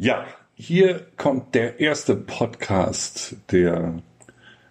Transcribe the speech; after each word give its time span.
Ja, 0.00 0.24
hier 0.54 1.08
kommt 1.16 1.56
der 1.56 1.80
erste 1.80 2.14
Podcast 2.14 3.34
der 3.50 4.00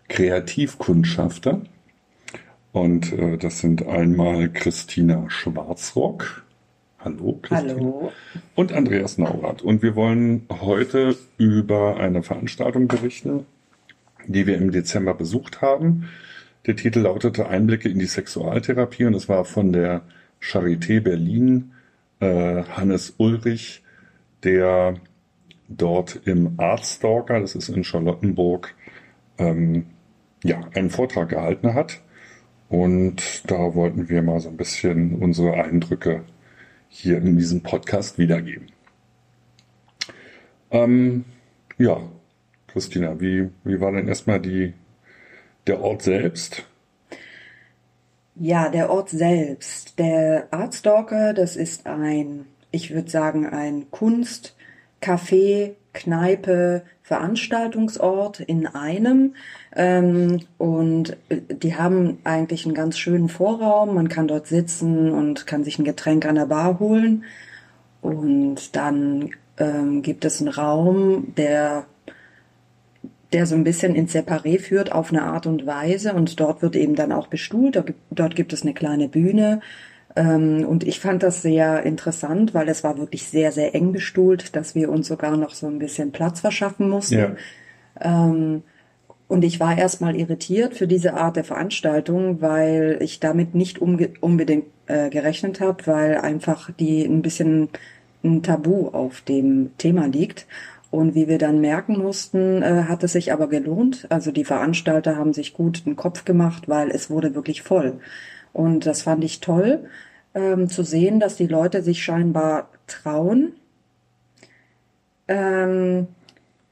Kreativkundschafter. 0.07 1.63
Und 2.71 3.11
äh, 3.11 3.37
das 3.37 3.59
sind 3.59 3.85
einmal 3.85 4.47
Christina 4.47 5.29
Schwarzrock. 5.29 6.45
Hallo, 6.99 7.39
Christina. 7.41 7.73
Hallo. 7.73 8.13
Und 8.55 8.71
Andreas 8.71 9.17
Naurath. 9.17 9.61
Und 9.61 9.81
wir 9.81 9.97
wollen 9.97 10.47
heute 10.61 11.17
über 11.37 11.97
eine 11.97 12.23
Veranstaltung 12.23 12.87
berichten, 12.87 13.45
die 14.27 14.47
wir 14.47 14.55
im 14.55 14.71
Dezember 14.71 15.13
besucht 15.13 15.61
haben. 15.61 16.07
Der 16.67 16.77
Titel 16.77 16.99
lautete 16.99 17.49
Einblicke 17.49 17.89
in 17.89 17.99
die 17.99 18.05
Sexualtherapie 18.05 19.03
und 19.03 19.13
es 19.13 19.27
war 19.27 19.43
von 19.43 19.73
der 19.73 20.03
Charité 20.41 21.01
Berlin 21.01 21.73
äh, 22.21 22.63
Hannes 22.63 23.15
Ulrich, 23.17 23.83
der 24.43 24.95
dort 25.67 26.21
im 26.25 26.59
Artstalker, 26.59 27.39
das 27.39 27.55
ist 27.55 27.69
in 27.69 27.83
Charlottenburg, 27.83 28.73
ähm, 29.37 29.87
ja, 30.43 30.61
einen 30.73 30.89
Vortrag 30.89 31.29
gehalten 31.29 31.73
hat. 31.73 32.01
Und 32.69 33.49
da 33.49 33.75
wollten 33.75 34.09
wir 34.09 34.21
mal 34.21 34.39
so 34.39 34.49
ein 34.49 34.57
bisschen 34.57 35.15
unsere 35.15 35.53
Eindrücke 35.53 36.23
hier 36.89 37.17
in 37.17 37.37
diesem 37.37 37.63
Podcast 37.63 38.17
wiedergeben. 38.17 38.67
Ähm, 40.71 41.25
ja, 41.77 42.01
Christina, 42.67 43.19
wie, 43.21 43.49
wie 43.63 43.79
war 43.79 43.91
denn 43.91 44.07
erstmal 44.07 44.41
die, 44.41 44.73
der 45.65 45.81
Ort 45.81 46.01
selbst? 46.01 46.65
Ja, 48.35 48.69
der 48.69 48.89
Ort 48.89 49.09
selbst. 49.09 49.97
Der 49.97 50.47
Artstalker, 50.51 51.33
das 51.33 51.55
ist 51.55 51.87
ein, 51.87 52.45
ich 52.71 52.93
würde 52.93 53.09
sagen, 53.09 53.45
ein 53.47 53.89
Kunst, 53.91 54.56
Café, 55.01 55.75
Kneipe, 55.93 56.83
Veranstaltungsort 57.01 58.39
in 58.39 58.67
einem. 58.67 59.35
Ähm, 59.75 60.41
und 60.57 61.17
die 61.29 61.75
haben 61.75 62.19
eigentlich 62.23 62.65
einen 62.65 62.75
ganz 62.75 62.97
schönen 62.97 63.29
Vorraum. 63.29 63.95
Man 63.95 64.09
kann 64.09 64.27
dort 64.27 64.47
sitzen 64.47 65.11
und 65.11 65.47
kann 65.47 65.63
sich 65.63 65.79
ein 65.79 65.85
Getränk 65.85 66.25
an 66.25 66.35
der 66.35 66.45
Bar 66.45 66.79
holen. 66.79 67.23
Und 68.01 68.75
dann 68.75 69.31
ähm, 69.57 70.01
gibt 70.01 70.25
es 70.25 70.41
einen 70.41 70.49
Raum, 70.49 71.33
der 71.35 71.85
der 73.33 73.45
so 73.45 73.55
ein 73.55 73.65
bisschen 73.65 73.93
ins 73.93 74.15
Separé 74.15 74.57
führt 74.57 74.93
auf 74.93 75.11
eine 75.11 75.23
Art 75.23 75.47
und 75.47 75.65
Weise 75.65 76.13
und 76.13 76.39
dort 76.39 76.61
wird 76.61 76.77
eben 76.77 76.95
dann 76.95 77.11
auch 77.11 77.27
bestuhlt. 77.27 77.83
Dort 78.09 78.35
gibt 78.35 78.53
es 78.53 78.61
eine 78.61 78.73
kleine 78.73 79.09
Bühne 79.09 79.59
und 80.19 80.83
ich 80.85 80.99
fand 80.99 81.23
das 81.23 81.41
sehr 81.41 81.83
interessant, 81.83 82.53
weil 82.53 82.69
es 82.69 82.83
war 82.83 82.97
wirklich 82.97 83.27
sehr, 83.27 83.51
sehr 83.51 83.75
eng 83.75 83.91
bestuhlt, 83.91 84.55
dass 84.55 84.75
wir 84.75 84.89
uns 84.89 85.07
sogar 85.07 85.37
noch 85.37 85.53
so 85.53 85.67
ein 85.67 85.79
bisschen 85.79 86.11
Platz 86.11 86.39
verschaffen 86.39 86.89
mussten. 86.89 87.17
Ja. 87.17 87.35
Ähm, 88.01 88.63
und 89.27 89.43
ich 89.43 89.59
war 89.59 89.77
erstmal 89.77 90.15
irritiert 90.15 90.75
für 90.75 90.87
diese 90.87 91.13
Art 91.15 91.35
der 91.35 91.43
Veranstaltung, 91.43 92.41
weil 92.41 92.97
ich 93.01 93.19
damit 93.19 93.55
nicht 93.55 93.79
unbedingt 93.79 94.65
äh, 94.87 95.09
gerechnet 95.09 95.59
habe, 95.59 95.85
weil 95.85 96.17
einfach 96.17 96.71
die 96.71 97.03
ein 97.03 97.21
bisschen 97.21 97.69
ein 98.23 98.41
Tabu 98.41 98.87
auf 98.87 99.21
dem 99.21 99.71
Thema 99.77 100.07
liegt. 100.07 100.47
Und 100.89 101.15
wie 101.15 101.27
wir 101.27 101.37
dann 101.37 101.59
merken 101.59 101.97
mussten, 101.97 102.63
äh, 102.63 102.85
hat 102.87 103.03
es 103.03 103.11
sich 103.11 103.33
aber 103.33 103.47
gelohnt. 103.47 104.07
Also 104.09 104.31
die 104.31 104.45
Veranstalter 104.45 105.17
haben 105.17 105.33
sich 105.33 105.53
gut 105.53 105.85
den 105.85 105.97
Kopf 105.97 106.23
gemacht, 106.23 106.69
weil 106.69 106.89
es 106.89 107.09
wurde 107.09 107.35
wirklich 107.35 107.61
voll. 107.61 107.99
Und 108.57 108.87
das 108.87 109.03
fand 109.03 109.23
ich 109.23 109.39
toll, 109.39 109.85
ähm, 110.33 110.67
zu 110.67 110.81
sehen, 110.81 111.19
dass 111.19 111.35
die 111.35 111.45
Leute 111.45 111.83
sich 111.83 112.03
scheinbar 112.03 112.69
trauen, 112.87 113.53
ähm, 115.27 116.07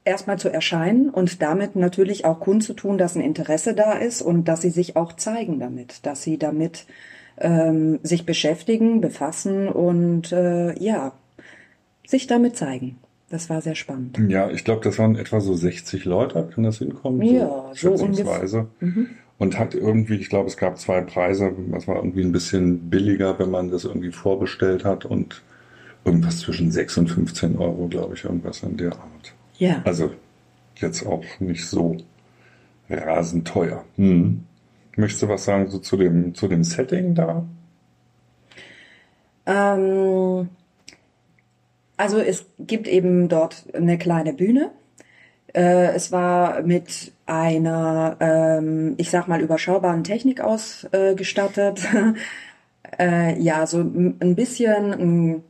erstmal 0.03 0.39
zu 0.39 0.49
erscheinen 0.49 1.11
und 1.11 1.43
damit 1.43 1.75
natürlich 1.75 2.25
auch 2.25 2.39
kundzutun, 2.39 2.97
dass 2.97 3.15
ein 3.15 3.21
Interesse 3.21 3.75
da 3.75 3.93
ist 3.93 4.23
und 4.23 4.47
dass 4.47 4.61
sie 4.61 4.71
sich 4.71 4.95
auch 4.95 5.13
zeigen 5.13 5.59
damit, 5.59 6.07
dass 6.07 6.23
sie 6.23 6.39
damit 6.39 6.87
ähm, 7.37 7.99
sich 8.01 8.25
beschäftigen, 8.25 8.99
befassen 8.99 9.67
und 9.67 10.31
äh, 10.31 10.73
ja, 10.79 11.11
sich 12.07 12.25
damit 12.25 12.57
zeigen. 12.57 12.97
Das 13.29 13.51
war 13.51 13.61
sehr 13.61 13.75
spannend. 13.75 14.17
Ja, 14.27 14.49
ich 14.49 14.63
glaube, 14.63 14.81
das 14.83 14.97
waren 14.97 15.15
etwa 15.17 15.39
so 15.39 15.53
60 15.53 16.05
Leute, 16.05 16.49
kann 16.53 16.63
das 16.63 16.79
hinkommen? 16.79 17.21
Ja, 17.21 17.69
so, 17.73 17.95
so 17.95 18.05
ungefähr. 18.05 18.67
Mhm. 18.79 19.09
Und 19.37 19.59
hat 19.59 19.75
irgendwie, 19.75 20.15
ich 20.15 20.29
glaube, 20.29 20.47
es 20.47 20.55
gab 20.55 20.79
zwei 20.79 21.01
Preise, 21.01 21.51
das 21.71 21.87
war 21.87 21.97
irgendwie 21.97 22.23
ein 22.23 22.31
bisschen 22.31 22.89
billiger, 22.89 23.37
wenn 23.37 23.51
man 23.51 23.69
das 23.69 23.83
irgendwie 23.83 24.11
vorbestellt 24.11 24.85
hat 24.85 25.05
und 25.05 25.43
irgendwas 26.05 26.39
zwischen 26.39 26.71
6 26.71 26.99
und 26.99 27.07
15 27.09 27.57
Euro, 27.57 27.87
glaube 27.87 28.13
ich, 28.13 28.23
irgendwas 28.23 28.63
in 28.63 28.77
der 28.77 28.93
Art. 28.93 29.33
Ja. 29.57 29.81
Also 29.83 30.11
jetzt 30.75 31.05
auch 31.05 31.23
nicht 31.39 31.65
so 31.65 31.97
rasend 32.89 33.47
teuer. 33.47 33.83
Hm. 33.95 34.45
Möchtest 34.95 35.23
du 35.23 35.27
was 35.27 35.43
sagen 35.43 35.69
so 35.69 35.79
zu 35.79 35.97
dem, 35.97 36.33
zu 36.35 36.47
dem 36.47 36.63
Setting 36.63 37.15
da? 37.15 37.45
Ähm, 39.45 40.49
also 41.97 42.19
es 42.19 42.45
gibt 42.59 42.87
eben 42.87 43.27
dort 43.27 43.65
eine 43.73 43.97
kleine 43.97 44.33
Bühne. 44.33 44.71
Äh, 45.53 45.93
es 45.93 46.11
war 46.11 46.61
mit 46.63 47.11
einer, 47.25 48.17
ähm, 48.19 48.95
ich 48.97 49.09
sag 49.09 49.27
mal, 49.27 49.41
überschaubaren 49.41 50.03
Technik 50.03 50.41
ausgestattet. 50.41 51.87
äh, 52.99 53.39
ja, 53.41 53.65
so 53.65 53.79
ein 53.79 54.35
bisschen 54.35 54.93
ein 54.93 55.43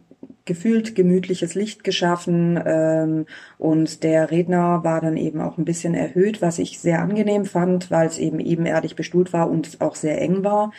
gefühlt 0.46 0.96
gemütliches 0.96 1.56
Licht 1.56 1.84
geschaffen 1.84 2.62
ähm, 2.64 3.26
und 3.58 4.04
der 4.04 4.30
Redner 4.30 4.84
war 4.84 5.02
dann 5.02 5.18
eben 5.18 5.42
auch 5.42 5.58
ein 5.58 5.66
bisschen 5.66 5.96
erhöht, 5.96 6.42
was 6.42 6.60
ich 6.60 6.80
sehr 6.80 7.02
angenehm 7.02 7.46
fand, 7.46 7.90
weil 7.90 8.08
es 8.08 8.20
eben 8.20 8.40
ebenerdig 8.40 8.96
bestuhlt 8.96 9.34
war 9.34 9.50
und 9.50 9.82
auch 9.82 9.96
sehr 9.96 10.22
eng 10.22 10.44
war. 10.44 10.72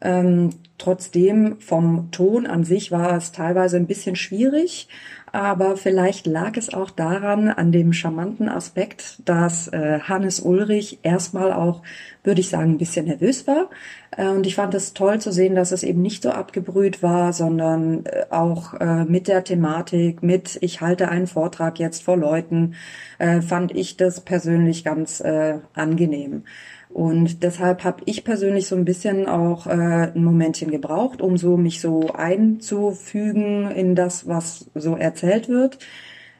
Ähm, 0.00 0.50
trotzdem 0.78 1.60
vom 1.60 2.10
Ton 2.10 2.46
an 2.46 2.64
sich 2.64 2.90
war 2.90 3.16
es 3.16 3.32
teilweise 3.32 3.76
ein 3.76 3.86
bisschen 3.86 4.16
schwierig, 4.16 4.88
aber 5.34 5.76
vielleicht 5.76 6.28
lag 6.28 6.56
es 6.56 6.72
auch 6.72 6.90
daran, 6.90 7.48
an 7.48 7.72
dem 7.72 7.92
charmanten 7.92 8.48
Aspekt, 8.48 9.18
dass 9.24 9.66
äh, 9.66 9.98
Hannes 9.98 10.38
Ulrich 10.38 11.00
erstmal 11.02 11.52
auch, 11.52 11.82
würde 12.22 12.40
ich 12.40 12.50
sagen, 12.50 12.70
ein 12.70 12.78
bisschen 12.78 13.06
nervös 13.06 13.44
war. 13.48 13.68
Äh, 14.16 14.28
und 14.28 14.46
ich 14.46 14.54
fand 14.54 14.74
es 14.74 14.94
toll 14.94 15.20
zu 15.20 15.32
sehen, 15.32 15.56
dass 15.56 15.72
es 15.72 15.82
eben 15.82 16.02
nicht 16.02 16.22
so 16.22 16.30
abgebrüht 16.30 17.02
war, 17.02 17.32
sondern 17.32 18.06
äh, 18.06 18.26
auch 18.30 18.74
äh, 18.74 19.04
mit 19.06 19.26
der 19.26 19.42
Thematik, 19.42 20.22
mit 20.22 20.56
ich 20.60 20.80
halte 20.80 21.08
einen 21.08 21.26
Vortrag 21.26 21.80
jetzt 21.80 22.04
vor 22.04 22.16
Leuten, 22.16 22.76
äh, 23.18 23.40
fand 23.42 23.74
ich 23.74 23.96
das 23.96 24.20
persönlich 24.20 24.84
ganz 24.84 25.18
äh, 25.18 25.58
angenehm. 25.74 26.44
Und 26.90 27.42
deshalb 27.42 27.82
habe 27.84 28.02
ich 28.04 28.24
persönlich 28.24 28.68
so 28.68 28.76
ein 28.76 28.84
bisschen 28.84 29.26
auch 29.26 29.66
äh, 29.66 30.12
ein 30.14 30.22
Momentchen 30.22 30.70
gebraucht, 30.70 31.20
um 31.20 31.36
so 31.36 31.56
mich 31.56 31.80
so 31.80 32.12
einzufügen 32.12 33.70
in 33.70 33.94
das, 33.94 34.28
was 34.28 34.70
so 34.74 34.96
erzählt 34.96 35.48
wird. 35.48 35.78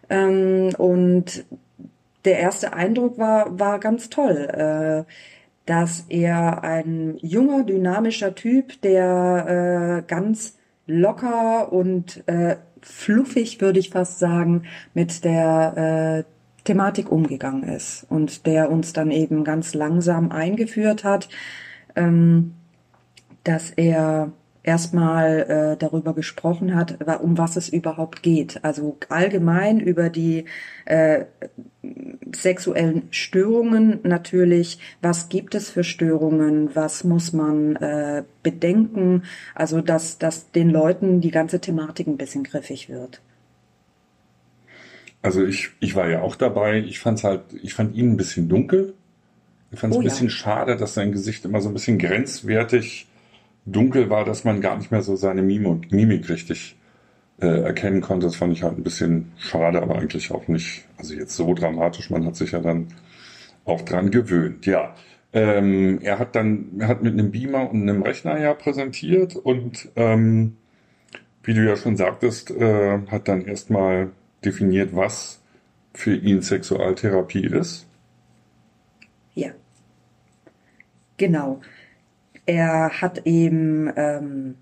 Ähm, 0.09 0.71
und 0.79 1.45
der 2.25 2.39
erste 2.39 2.73
Eindruck 2.73 3.19
war, 3.19 3.59
war 3.59 3.81
ganz 3.81 4.11
toll, 4.11 5.05
äh, 5.07 5.11
dass 5.67 6.05
er 6.09 6.63
ein 6.63 7.17
junger, 7.21 7.65
dynamischer 7.65 8.35
Typ, 8.35 8.81
der 8.83 10.03
äh, 10.05 10.07
ganz 10.07 10.57
locker 10.87 11.73
und 11.73 12.23
äh, 12.29 12.57
fluffig, 12.83 13.61
würde 13.61 13.79
ich 13.79 13.91
fast 13.91 14.19
sagen, 14.19 14.65
mit 14.93 15.25
der 15.25 16.25
äh, 16.27 16.34
Thematik 16.65 17.13
umgegangen 17.13 17.65
ist 17.65 18.07
und 18.09 18.47
der 18.47 18.71
uns 18.71 18.93
dann 18.93 19.11
eben 19.11 19.45
ganz 19.45 19.75
langsam 19.75 20.31
eingeführt 20.33 21.05
hat, 21.05 21.29
ähm, 21.95 22.55
dass 23.45 23.71
er 23.71 24.33
erstmal 24.65 25.41
äh, 25.41 25.77
darüber 25.77 26.15
gesprochen 26.15 26.75
hat, 26.75 26.97
um 27.21 27.39
was 27.39 27.57
es 27.57 27.69
überhaupt 27.69 28.23
geht. 28.23 28.65
Also 28.65 28.97
allgemein 29.11 29.79
über 29.79 30.09
die 30.09 30.47
äh, 30.87 31.27
sexuellen 32.35 33.09
Störungen 33.11 34.01
natürlich. 34.03 34.79
Was 35.03 35.29
gibt 35.29 35.55
es 35.55 35.71
für 35.71 35.85
Störungen? 35.85 36.75
Was 36.75 37.05
muss 37.05 37.33
man 37.35 37.77
äh, 37.77 38.25
bedenken? 38.43 39.25
Also 39.55 39.83
dass, 39.83 40.19
dass 40.19 40.51
den 40.51 40.71
Leuten 40.71 41.21
die 41.21 41.31
ganze 41.31 41.61
Thematik 41.61 42.07
ein 42.07 42.17
bisschen 42.17 42.43
griffig 42.43 42.89
wird. 42.89 43.21
Also 45.25 45.43
ich, 45.43 45.71
ich 45.81 45.97
war 45.97 46.07
ja 46.11 46.21
auch 46.21 46.37
dabei. 46.37 46.81
Ich 46.81 47.01
fand's 47.01 47.25
halt, 47.25 47.41
ich 47.63 47.73
fand 47.73 47.97
ihn 47.97 48.11
ein 48.11 48.17
bisschen 48.19 48.47
dunkel. 48.51 48.93
Ich 49.73 49.81
fand 49.81 49.95
es 49.95 49.97
oh, 49.97 50.03
ein 50.03 50.05
bisschen 50.05 50.27
ja. 50.27 50.35
schade, 50.35 50.77
dass 50.77 50.93
sein 50.93 51.13
Gesicht 51.13 51.47
immer 51.47 51.63
so 51.63 51.71
ein 51.71 51.73
bisschen 51.73 51.97
grenzwertig 51.97 53.09
dunkel 53.65 54.11
war, 54.11 54.27
dass 54.27 54.45
man 54.45 54.61
gar 54.61 54.77
nicht 54.77 54.91
mehr 54.91 55.01
so 55.01 55.17
seine 55.17 55.41
Mimik, 55.41 55.91
Mimik 55.91 56.29
richtig 56.29 56.77
äh, 57.41 57.47
erkennen 57.47 58.03
konnte. 58.03 58.27
Das 58.27 58.37
fand 58.37 58.53
ich 58.53 58.63
halt 58.63 58.77
ein 58.77 58.85
bisschen 58.85 59.33
schade, 59.39 59.81
aber 59.81 59.97
eigentlich 59.97 60.31
auch 60.31 60.47
nicht, 60.47 60.85
also 60.99 61.15
jetzt 61.15 61.35
so 61.35 61.55
dramatisch. 61.55 62.11
Man 62.11 62.27
hat 62.27 62.37
sich 62.37 62.53
ja 62.53 62.61
dann 62.61 62.89
auch 63.65 63.81
dran 63.81 64.11
gewöhnt. 64.11 64.67
Ja, 64.67 64.95
ähm, 65.33 66.01
er 66.03 66.19
hat 66.19 66.37
dann, 66.37 66.67
er 66.81 66.89
hat 66.89 67.03
mit 67.03 67.15
einem 67.15 67.31
Beamer 67.31 67.71
und 67.71 67.81
einem 67.81 68.03
Rechner 68.03 68.39
ja 68.39 68.53
präsentiert 68.53 69.37
und 69.37 69.89
ähm, 69.97 70.59
wie 71.43 71.55
du 71.55 71.67
ja 71.67 71.77
schon 71.77 71.97
sagtest, 71.97 72.51
äh, 72.51 72.99
hat 73.11 73.27
dann 73.27 73.47
erstmal 73.47 74.11
definiert, 74.45 74.95
was 74.95 75.41
für 75.93 76.15
ihn 76.15 76.43
Sexualtherapie 76.43 77.47
ist? 77.47 77.87
Ja. 79.35 79.51
Genau. 81.17 81.61
Er 82.47 83.01
hat 83.01 83.27
eben 83.27 83.91
ähm, 83.97 84.57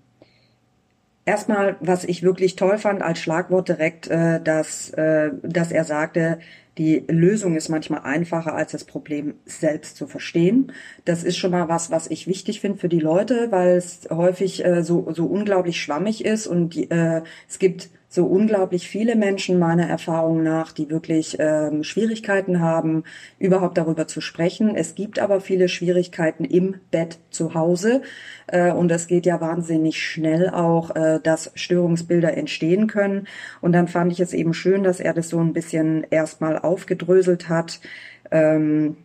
erstmal, 1.25 1.75
was 1.79 2.03
ich 2.03 2.23
wirklich 2.23 2.55
toll 2.55 2.77
fand 2.77 3.01
als 3.01 3.19
Schlagwort 3.19 3.69
direkt, 3.69 4.07
äh, 4.07 4.41
dass, 4.41 4.89
äh, 4.91 5.31
dass 5.41 5.71
er 5.71 5.83
sagte, 5.83 6.39
die 6.77 7.03
Lösung 7.07 7.55
ist 7.55 7.69
manchmal 7.69 8.01
einfacher 8.01 8.55
als 8.55 8.71
das 8.71 8.83
Problem 8.83 9.35
selbst 9.45 9.95
zu 9.95 10.07
verstehen. 10.07 10.71
Das 11.05 11.23
ist 11.23 11.37
schon 11.37 11.51
mal 11.51 11.69
was, 11.69 11.91
was 11.91 12.07
ich 12.07 12.27
wichtig 12.27 12.61
finde 12.61 12.79
für 12.79 12.89
die 12.89 12.99
Leute, 12.99 13.51
weil 13.51 13.75
es 13.75 14.07
häufig 14.09 14.65
äh, 14.65 14.83
so, 14.83 15.11
so 15.13 15.25
unglaublich 15.25 15.81
schwammig 15.81 16.25
ist 16.25 16.47
und 16.47 16.75
die, 16.75 16.89
äh, 16.89 17.21
es 17.47 17.59
gibt 17.59 17.89
so 18.13 18.27
unglaublich 18.27 18.87
viele 18.87 19.15
Menschen 19.15 19.57
meiner 19.57 19.89
Erfahrung 19.89 20.43
nach, 20.43 20.71
die 20.71 20.91
wirklich 20.91 21.37
ähm, 21.39 21.83
Schwierigkeiten 21.83 22.59
haben, 22.59 23.05
überhaupt 23.39 23.75
darüber 23.75 24.07
zu 24.07 24.21
sprechen. 24.21 24.75
Es 24.75 24.93
gibt 24.93 25.17
aber 25.17 25.41
viele 25.41 25.67
Schwierigkeiten 25.67 26.45
im 26.45 26.75
Bett 26.91 27.17
zu 27.31 27.55
Hause 27.55 28.03
äh, 28.45 28.71
und 28.71 28.91
es 28.91 29.07
geht 29.07 29.25
ja 29.25 29.41
wahnsinnig 29.41 29.99
schnell 29.99 30.51
auch, 30.51 30.95
äh, 30.95 31.21
dass 31.23 31.51
Störungsbilder 31.55 32.37
entstehen 32.37 32.85
können. 32.85 33.27
Und 33.61 33.73
dann 33.73 33.87
fand 33.87 34.11
ich 34.11 34.19
es 34.19 34.33
eben 34.33 34.53
schön, 34.53 34.83
dass 34.83 34.99
er 34.99 35.15
das 35.15 35.29
so 35.29 35.39
ein 35.39 35.53
bisschen 35.53 36.05
erstmal 36.11 36.59
aufgedröselt 36.63 37.49
hat. 37.49 37.79
Ähm, 38.31 38.97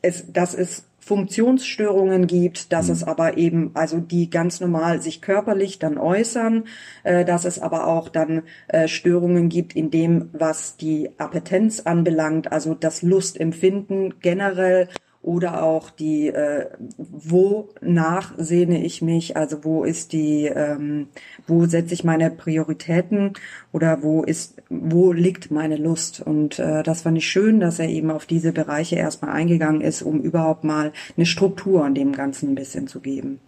es, 0.00 0.32
dass 0.32 0.54
es 0.54 0.84
Funktionsstörungen 0.98 2.28
gibt, 2.28 2.72
dass 2.72 2.86
mhm. 2.86 2.92
es 2.92 3.04
aber 3.04 3.36
eben, 3.36 3.72
also 3.74 3.98
die 3.98 4.30
ganz 4.30 4.60
normal 4.60 5.02
sich 5.02 5.20
körperlich 5.20 5.80
dann 5.80 5.98
äußern, 5.98 6.64
äh, 7.02 7.24
dass 7.24 7.44
es 7.44 7.58
aber 7.58 7.88
auch 7.88 8.08
dann 8.08 8.42
äh, 8.68 8.86
Störungen 8.86 9.48
gibt 9.48 9.74
in 9.74 9.90
dem, 9.90 10.30
was 10.32 10.76
die 10.76 11.10
Appetenz 11.18 11.80
anbelangt, 11.80 12.52
also 12.52 12.74
das 12.74 13.02
Lustempfinden 13.02 14.20
generell 14.20 14.88
oder 15.22 15.62
auch 15.62 15.90
die, 15.90 16.28
äh, 16.28 16.66
wonach 16.98 18.34
sehne 18.36 18.84
ich 18.84 19.02
mich, 19.02 19.36
also 19.36 19.64
wo 19.64 19.84
ist 19.84 20.12
die, 20.12 20.46
ähm, 20.46 21.06
wo 21.46 21.66
setze 21.66 21.94
ich 21.94 22.02
meine 22.02 22.28
Prioritäten 22.30 23.34
oder 23.70 24.02
wo 24.02 24.24
ist, 24.24 24.60
wo 24.68 25.12
liegt 25.12 25.52
meine 25.52 25.76
Lust? 25.76 26.20
Und 26.20 26.58
äh, 26.58 26.82
das 26.82 27.02
fand 27.02 27.18
ich 27.18 27.28
schön, 27.28 27.60
dass 27.60 27.78
er 27.78 27.88
eben 27.88 28.10
auf 28.10 28.26
diese 28.26 28.52
Bereiche 28.52 28.96
erstmal 28.96 29.30
eingegangen 29.32 29.80
ist, 29.80 30.02
um 30.02 30.20
überhaupt 30.20 30.64
mal 30.64 30.92
eine 31.16 31.26
Struktur 31.26 31.84
an 31.84 31.94
dem 31.94 32.12
Ganzen 32.12 32.50
ein 32.50 32.54
bisschen 32.56 32.88
zu 32.88 33.00
geben. 33.00 33.38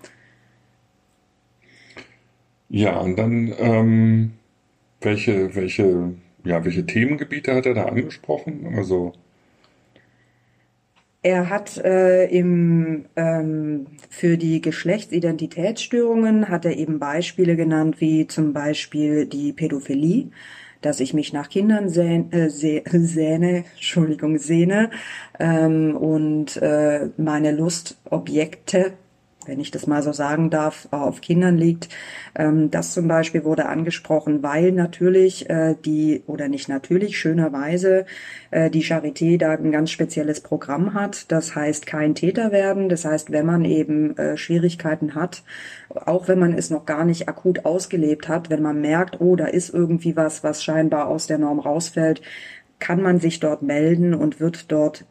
Ja, 2.69 2.99
und 2.99 3.17
dann 3.17 3.53
ähm, 3.59 4.33
welche, 5.01 5.55
welche, 5.57 6.15
ja, 6.45 6.65
welche 6.65 6.87
Themengebiete 6.87 7.55
hat 7.55 7.67
er 7.67 7.75
da 7.75 7.87
angesprochen? 7.87 8.75
Also 8.77 9.13
er 11.25 11.49
hat 11.49 11.79
äh, 11.79 12.27
im, 12.27 13.07
ähm, 13.17 13.87
für 14.11 14.37
die 14.37 14.61
Geschlechtsidentitätsstörungen 14.61 16.51
hat 16.51 16.67
er 16.67 16.77
eben 16.77 16.99
Beispiele 16.99 17.57
genannt, 17.57 17.99
wie 17.99 18.27
zum 18.27 18.53
Beispiel 18.53 19.25
die 19.25 19.55
Pädophilie, 19.55 20.27
dass 20.83 21.01
ich 21.01 21.15
mich 21.15 21.33
nach 21.33 21.49
Kindern 21.49 21.89
sähne, 21.89 22.27
äh, 22.31 22.51
sähne 22.51 23.65
Entschuldigung, 23.75 24.37
sehne 24.37 24.91
ähm, 25.41 25.97
und 25.97 26.59
äh, 26.59 27.09
meine 27.17 27.53
Lustobjekte 27.53 28.93
wenn 29.47 29.61
ich 29.61 29.71
das 29.71 29.87
mal 29.87 30.03
so 30.03 30.13
sagen 30.13 30.51
darf, 30.51 30.89
auf 30.91 31.21
Kindern 31.21 31.57
liegt. 31.57 31.89
Ähm, 32.35 32.71
das 32.71 32.93
zum 32.93 33.09
Beispiel 33.09 33.45
wurde 33.45 33.67
angesprochen, 33.67 34.43
weil 34.43 34.73
natürlich 34.73 35.49
äh, 35.51 35.75
die, 35.85 36.23
oder 36.27 36.49
nicht 36.49 36.69
natürlich, 36.69 37.19
schönerweise 37.19 38.07
äh, 38.51 38.71
die 38.71 38.85
Charité 38.85 39.39
da 39.39 39.53
ein 39.53 39.73
ganz 39.73 39.91
spezielles 39.91 40.41
Programm 40.41 40.95
hat. 40.95 41.31
Das 41.31 41.55
heißt, 41.55 41.87
kein 41.87 42.15
Täter 42.15 42.53
werden. 42.53 42.89
Das 42.89 43.05
heißt, 43.05 43.31
wenn 43.33 43.47
man 43.47 43.65
eben 43.65 44.17
äh, 44.17 44.37
Schwierigkeiten 44.37 45.15
hat, 45.15 45.43
auch 45.91 46.29
wenn 46.29 46.39
man 46.39 46.53
es 46.53 46.71
noch 46.71 46.87
gar 46.87 47.05
nicht 47.05 47.29
akut 47.29 47.65
ausgelebt 47.65 48.29
hat, 48.29 48.51
wenn 48.51 48.63
man 48.63 48.81
merkt, 48.81 49.21
oh, 49.21 49.37
da 49.37 49.47
ist 49.47 49.73
irgendwie 49.73 50.17
was, 50.17 50.43
was 50.43 50.65
scheinbar 50.65 51.09
aus 51.09 51.27
der 51.27 51.39
Norm 51.39 51.59
rausfällt, 51.59 52.23
kann 52.81 53.01
man 53.01 53.21
sich 53.21 53.41
dort 53.41 53.63
melden 53.63 54.15
und 54.15 54.41
wird 54.41 54.71
dort 54.73 55.07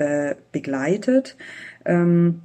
begleitet. 0.51 1.37
Ähm, 1.85 2.41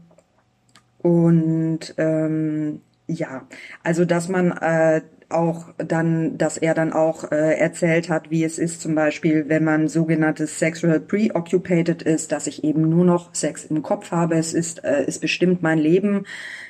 und 0.98 1.94
ähm, 1.96 2.80
ja, 3.06 3.46
also 3.82 4.04
dass 4.04 4.28
man 4.28 4.52
äh, 4.52 5.02
auch 5.30 5.66
dann, 5.76 6.38
dass 6.38 6.56
er 6.56 6.74
dann 6.74 6.92
auch 6.92 7.30
äh, 7.30 7.58
erzählt 7.58 8.08
hat, 8.08 8.30
wie 8.30 8.44
es 8.44 8.58
ist 8.58 8.80
zum 8.80 8.94
Beispiel, 8.94 9.48
wenn 9.48 9.64
man 9.64 9.88
sogenanntes 9.88 10.58
sexual 10.58 11.00
preoccupated 11.00 12.02
ist, 12.02 12.32
dass 12.32 12.46
ich 12.46 12.64
eben 12.64 12.88
nur 12.88 13.04
noch 13.04 13.34
Sex 13.34 13.66
im 13.66 13.82
Kopf 13.82 14.10
habe, 14.10 14.36
es 14.36 14.54
ist, 14.54 14.84
äh, 14.84 15.04
ist 15.04 15.20
bestimmt 15.20 15.62
mein 15.62 15.78
Leben, 15.78 16.24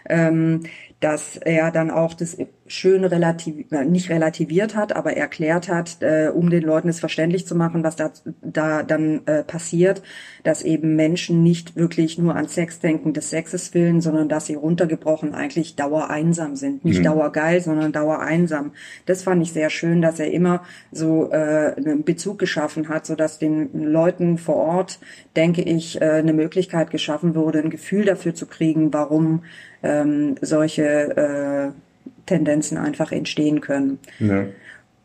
ähm, 0.08 0.64
dass 1.00 1.36
er 1.36 1.70
dann 1.70 1.90
auch 1.90 2.14
das 2.14 2.36
schön 2.68 3.04
relativ, 3.04 3.70
äh, 3.72 3.84
nicht 3.84 4.10
relativiert 4.10 4.76
hat, 4.76 4.94
aber 4.94 5.16
erklärt 5.16 5.68
hat, 5.68 5.98
äh, 6.00 6.30
um 6.32 6.50
den 6.50 6.62
Leuten 6.62 6.88
es 6.88 7.00
verständlich 7.00 7.46
zu 7.46 7.54
machen, 7.54 7.82
was 7.82 7.96
da, 7.96 8.10
da 8.42 8.82
dann 8.82 9.26
äh, 9.26 9.42
passiert, 9.42 10.02
dass 10.44 10.62
eben 10.62 10.96
Menschen 10.96 11.42
nicht 11.42 11.76
wirklich 11.76 12.18
nur 12.18 12.36
an 12.36 12.48
Sex 12.48 12.80
denken 12.80 13.12
des 13.12 13.30
Sexes 13.30 13.74
willen, 13.74 14.00
sondern 14.00 14.28
dass 14.28 14.46
sie 14.46 14.54
runtergebrochen 14.54 15.34
eigentlich 15.34 15.76
dauereinsam 15.76 16.56
sind. 16.56 16.84
Nicht 16.84 17.00
mhm. 17.00 17.04
dauergeil, 17.04 17.60
sondern 17.60 17.92
dauereinsam. 17.92 18.72
Das 19.06 19.22
fand 19.22 19.42
ich 19.42 19.52
sehr 19.52 19.70
schön, 19.70 20.02
dass 20.02 20.20
er 20.20 20.30
immer 20.30 20.62
so 20.92 21.30
äh, 21.30 21.74
einen 21.76 22.04
Bezug 22.04 22.38
geschaffen 22.38 22.88
hat, 22.88 23.06
so 23.06 23.14
dass 23.14 23.38
den 23.38 23.70
Leuten 23.72 24.38
vor 24.38 24.56
Ort, 24.56 25.00
denke 25.36 25.62
ich, 25.62 26.00
äh, 26.00 26.04
eine 26.04 26.32
Möglichkeit 26.32 26.90
geschaffen 26.90 27.34
wurde, 27.34 27.60
ein 27.60 27.70
Gefühl 27.70 28.04
dafür 28.04 28.34
zu 28.34 28.46
kriegen, 28.46 28.92
warum 28.92 29.42
ähm, 29.82 30.36
solche 30.40 31.72
äh, 31.74 31.87
Tendenzen 32.28 32.78
einfach 32.78 33.10
entstehen 33.10 33.60
können. 33.60 33.98
Ja. 34.20 34.46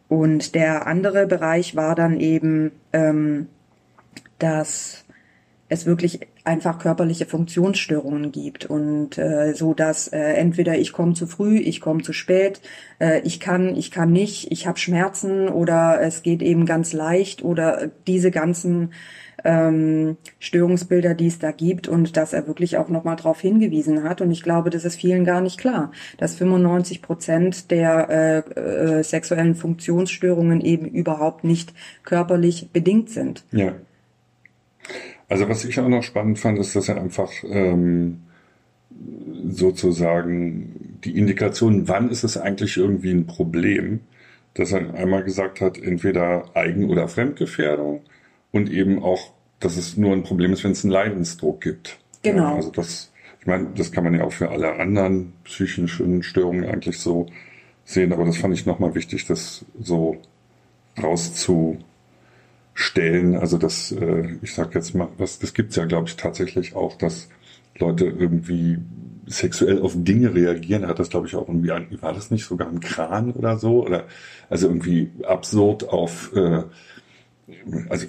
Und 0.08 0.54
der 0.54 0.86
andere 0.86 1.26
Bereich 1.26 1.76
war 1.76 1.96
dann 1.96 2.20
eben, 2.20 2.72
ähm, 2.92 3.48
dass 4.38 5.06
es 5.70 5.86
wirklich 5.86 6.20
einfach 6.44 6.78
körperliche 6.78 7.26
Funktionsstörungen 7.26 8.32
gibt 8.32 8.66
und 8.66 9.18
äh, 9.18 9.54
so 9.54 9.74
dass 9.74 10.10
äh, 10.10 10.20
entweder 10.20 10.78
ich 10.78 10.92
komme 10.92 11.14
zu 11.14 11.26
früh, 11.26 11.58
ich 11.58 11.80
komme 11.80 12.04
zu 12.04 12.12
spät, 12.12 12.62
äh, 13.00 13.22
ich 13.22 13.40
kann, 13.40 13.76
ich 13.76 13.90
kann 13.90 14.12
nicht, 14.12 14.52
ich 14.52 14.68
habe 14.68 14.78
Schmerzen 14.78 15.48
oder 15.48 16.02
es 16.02 16.22
geht 16.22 16.42
eben 16.42 16.66
ganz 16.66 16.92
leicht 16.92 17.44
oder 17.44 17.90
diese 18.08 18.30
ganzen 18.30 18.92
ähm, 19.44 20.18
Störungsbilder, 20.40 21.14
die 21.14 21.28
es 21.28 21.40
da 21.40 21.52
gibt 21.52 21.88
und 21.88 22.18
dass 22.18 22.34
er 22.34 22.48
wirklich 22.48 22.78
auch 22.78 22.90
nochmal 22.90 23.16
darauf 23.16 23.40
hingewiesen 23.40 24.04
hat. 24.04 24.22
Und 24.22 24.32
ich 24.32 24.44
glaube, 24.44 24.70
das 24.70 24.86
ist 24.86 24.96
vielen 24.96 25.26
gar 25.26 25.42
nicht 25.42 25.60
klar, 25.60 25.92
dass 26.18 26.36
95 26.36 27.02
Prozent 27.02 27.72
der 27.72 28.10
äh, 28.56 28.60
äh, 28.60 29.04
sexuellen 29.04 29.56
Funktionsstörungen 29.56 30.62
eben 30.62 30.86
überhaupt 30.86 31.44
nicht 31.44 31.74
körperlich 32.04 32.70
bedingt 32.72 33.10
sind. 33.10 33.44
Ja. 33.52 33.74
Also 35.30 35.50
was 35.50 35.66
ich 35.66 35.80
auch 35.80 35.88
noch 35.88 36.04
spannend 36.04 36.40
fand, 36.40 36.60
ist, 36.60 36.76
dass 36.76 36.90
er 36.90 37.02
einfach 37.02 37.32
ähm, 37.50 38.20
sozusagen 39.48 41.00
die 41.04 41.18
Indikation, 41.18 41.88
wann 41.88 42.10
ist 42.10 42.24
es 42.24 42.38
eigentlich 42.38 42.78
irgendwie 42.78 43.12
ein 43.12 43.26
Problem, 43.26 44.02
dass 44.54 44.72
er 44.72 44.94
einmal 44.94 45.24
gesagt 45.24 45.62
hat, 45.62 45.78
entweder 45.78 46.56
Eigen- 46.56 46.90
oder 46.90 47.08
Fremdgefährdung 47.08 48.02
und 48.54 48.72
eben 48.72 49.04
auch, 49.04 49.34
dass 49.60 49.76
es 49.76 49.98
nur 49.98 50.14
ein 50.14 50.24
Problem 50.24 50.54
ist, 50.54 50.64
wenn 50.64 50.72
es 50.72 50.86
einen 50.86 50.94
Leidensdruck 50.94 51.60
gibt. 51.60 52.00
Genau. 52.22 52.44
Ja, 52.44 52.56
also 52.56 52.72
das, 52.72 53.12
ich 53.42 53.48
meine, 53.48 53.68
das 53.76 53.92
kann 53.92 54.06
man 54.06 54.14
ja 54.16 54.24
auch 54.24 54.32
für 54.32 54.50
alle 54.50 54.80
anderen 54.80 55.34
psychischen 55.44 56.24
Störungen 56.24 56.64
eigentlich 56.64 57.00
so 57.00 57.26
sehen, 57.84 58.14
aber 58.14 58.24
das 58.24 58.38
fand 58.38 58.54
ich 58.54 58.66
nochmal 58.66 58.96
wichtig, 58.96 59.26
das 59.26 59.66
so 59.82 60.18
rauszustellen. 61.02 61.84
Also 63.36 63.58
das, 63.58 63.92
äh, 63.92 64.38
ich 64.42 64.54
sag 64.54 64.74
jetzt 64.76 64.96
mal, 64.96 65.10
was, 65.18 65.40
das 65.40 65.54
gibt's 65.54 65.76
ja, 65.76 65.84
glaube 65.86 66.08
ich, 66.08 66.16
tatsächlich 66.16 66.76
auch, 66.76 66.98
dass 66.98 67.28
Leute 67.78 68.06
irgendwie 68.06 68.78
sexuell 69.26 69.82
auf 69.82 69.94
Dinge 69.96 70.34
reagieren. 70.36 70.84
Er 70.84 70.90
hat 70.90 71.00
das, 71.00 71.10
glaube 71.10 71.28
ich, 71.28 71.36
auch 71.36 71.48
irgendwie, 71.48 72.02
war 72.02 72.14
das 72.14 72.30
nicht 72.30 72.46
sogar 72.46 72.70
ein 72.70 72.82
Kran 72.82 73.32
oder 73.32 73.58
so? 73.58 73.86
Oder 73.86 74.06
also 74.50 74.68
irgendwie 74.68 75.10
absurd 75.24 75.90
auf, 75.90 76.32
äh, 76.36 76.64
also 77.90 78.08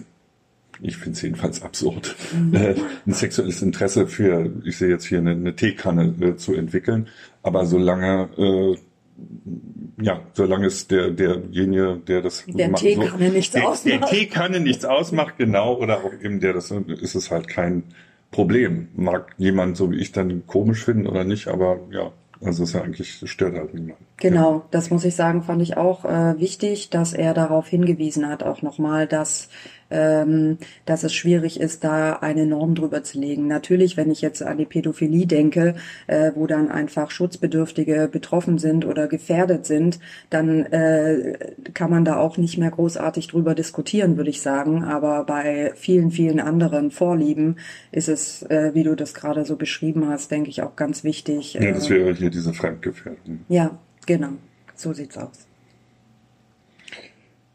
ich 0.80 0.96
finde 0.96 1.12
es 1.16 1.22
jedenfalls 1.22 1.62
absurd, 1.62 2.14
mhm. 2.32 2.54
äh, 2.54 2.74
ein 3.06 3.12
sexuelles 3.12 3.62
Interesse 3.62 4.06
für, 4.06 4.50
ich 4.64 4.76
sehe 4.78 4.88
jetzt 4.88 5.06
hier 5.06 5.18
eine, 5.18 5.32
eine 5.32 5.54
Teekanne 5.56 6.14
äh, 6.20 6.36
zu 6.36 6.54
entwickeln. 6.54 7.08
Aber 7.42 7.66
solange, 7.66 8.28
äh, 8.36 10.02
ja, 10.02 10.20
solange 10.32 10.66
es 10.66 10.88
der, 10.88 11.10
derjenige, 11.10 12.00
der 12.06 12.22
das 12.22 12.44
der 12.46 12.70
macht, 12.70 12.82
Teekanne 12.82 13.28
so, 13.28 13.32
nichts 13.32 13.52
der, 13.52 13.68
ausmacht. 13.68 14.02
Der 14.02 14.08
Teekanne 14.08 14.60
nichts 14.60 14.84
ausmacht, 14.84 15.38
genau, 15.38 15.76
oder 15.76 15.98
auch 16.04 16.12
eben 16.22 16.40
der 16.40 16.52
das, 16.52 16.70
ist 16.70 17.14
es 17.14 17.30
halt 17.30 17.48
kein 17.48 17.84
Problem. 18.30 18.88
Mag 18.96 19.32
jemand 19.38 19.76
so 19.76 19.90
wie 19.90 20.00
ich 20.00 20.12
dann 20.12 20.46
komisch 20.46 20.84
finden 20.84 21.06
oder 21.06 21.24
nicht, 21.24 21.46
aber 21.46 21.78
ja, 21.92 22.10
Also 22.44 22.64
ist 22.64 22.74
ja 22.74 22.82
eigentlich 22.82 23.22
stört 23.24 23.56
halt 23.56 23.74
niemand. 23.74 23.98
Genau, 24.18 24.52
ja. 24.56 24.62
das 24.70 24.90
muss 24.90 25.04
ich 25.04 25.14
sagen, 25.14 25.42
fand 25.42 25.62
ich 25.62 25.76
auch 25.76 26.04
äh, 26.04 26.38
wichtig, 26.38 26.90
dass 26.90 27.12
er 27.12 27.32
darauf 27.32 27.68
hingewiesen 27.68 28.28
hat, 28.28 28.42
auch 28.42 28.62
nochmal, 28.62 29.06
dass 29.06 29.48
ähm, 29.90 30.58
dass 30.86 31.04
es 31.04 31.14
schwierig 31.14 31.60
ist, 31.60 31.84
da 31.84 32.14
eine 32.14 32.46
Norm 32.46 32.74
drüber 32.74 33.02
zu 33.02 33.18
legen. 33.18 33.46
Natürlich, 33.46 33.96
wenn 33.96 34.10
ich 34.10 34.20
jetzt 34.20 34.42
an 34.42 34.58
die 34.58 34.64
Pädophilie 34.64 35.26
denke, 35.26 35.74
äh, 36.06 36.32
wo 36.34 36.46
dann 36.46 36.70
einfach 36.70 37.10
Schutzbedürftige 37.10 38.08
betroffen 38.10 38.58
sind 38.58 38.84
oder 38.84 39.06
gefährdet 39.08 39.66
sind, 39.66 39.98
dann 40.30 40.64
äh, 40.66 41.54
kann 41.74 41.90
man 41.90 42.04
da 42.04 42.16
auch 42.16 42.36
nicht 42.36 42.58
mehr 42.58 42.70
großartig 42.70 43.28
drüber 43.28 43.54
diskutieren, 43.54 44.16
würde 44.16 44.30
ich 44.30 44.40
sagen. 44.40 44.84
Aber 44.84 45.24
bei 45.24 45.72
vielen, 45.74 46.10
vielen 46.10 46.40
anderen 46.40 46.90
Vorlieben 46.90 47.56
ist 47.92 48.08
es, 48.08 48.42
äh, 48.44 48.72
wie 48.74 48.82
du 48.82 48.94
das 48.94 49.14
gerade 49.14 49.44
so 49.44 49.56
beschrieben 49.56 50.08
hast, 50.08 50.30
denke 50.30 50.50
ich 50.50 50.62
auch 50.62 50.76
ganz 50.76 51.04
wichtig. 51.04 51.54
Ja, 51.54 51.72
das 51.72 51.90
wäre 51.90 52.14
hier 52.14 52.30
diese 52.30 52.52
Fremdgefährdung. 52.52 53.40
Ja, 53.48 53.78
genau. 54.06 54.30
So 54.74 54.92
sieht's 54.92 55.16
aus. 55.16 55.46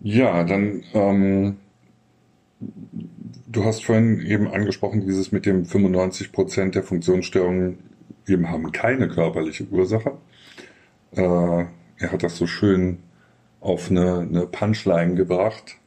Ja, 0.02 0.44
dann 0.44 0.84
ähm, 0.94 1.58
Du 2.60 3.64
hast 3.64 3.84
vorhin 3.84 4.22
eben 4.22 4.48
angesprochen, 4.48 5.02
dieses 5.02 5.32
mit 5.32 5.46
dem 5.46 5.66
95 5.66 6.32
Prozent 6.32 6.76
der 6.76 6.84
Funktionsstörungen 6.84 7.80
eben 8.28 8.50
haben 8.50 8.72
keine 8.72 9.08
körperliche 9.08 9.68
Ursache. 9.70 10.18
Äh, 11.12 11.66
er 11.98 12.12
hat 12.12 12.24
das 12.24 12.38
so 12.38 12.48
schön 12.48 13.00
auf 13.60 13.90
eine, 13.90 14.20
eine 14.20 14.46
Punchline 14.46 15.16
gebracht. 15.16 15.78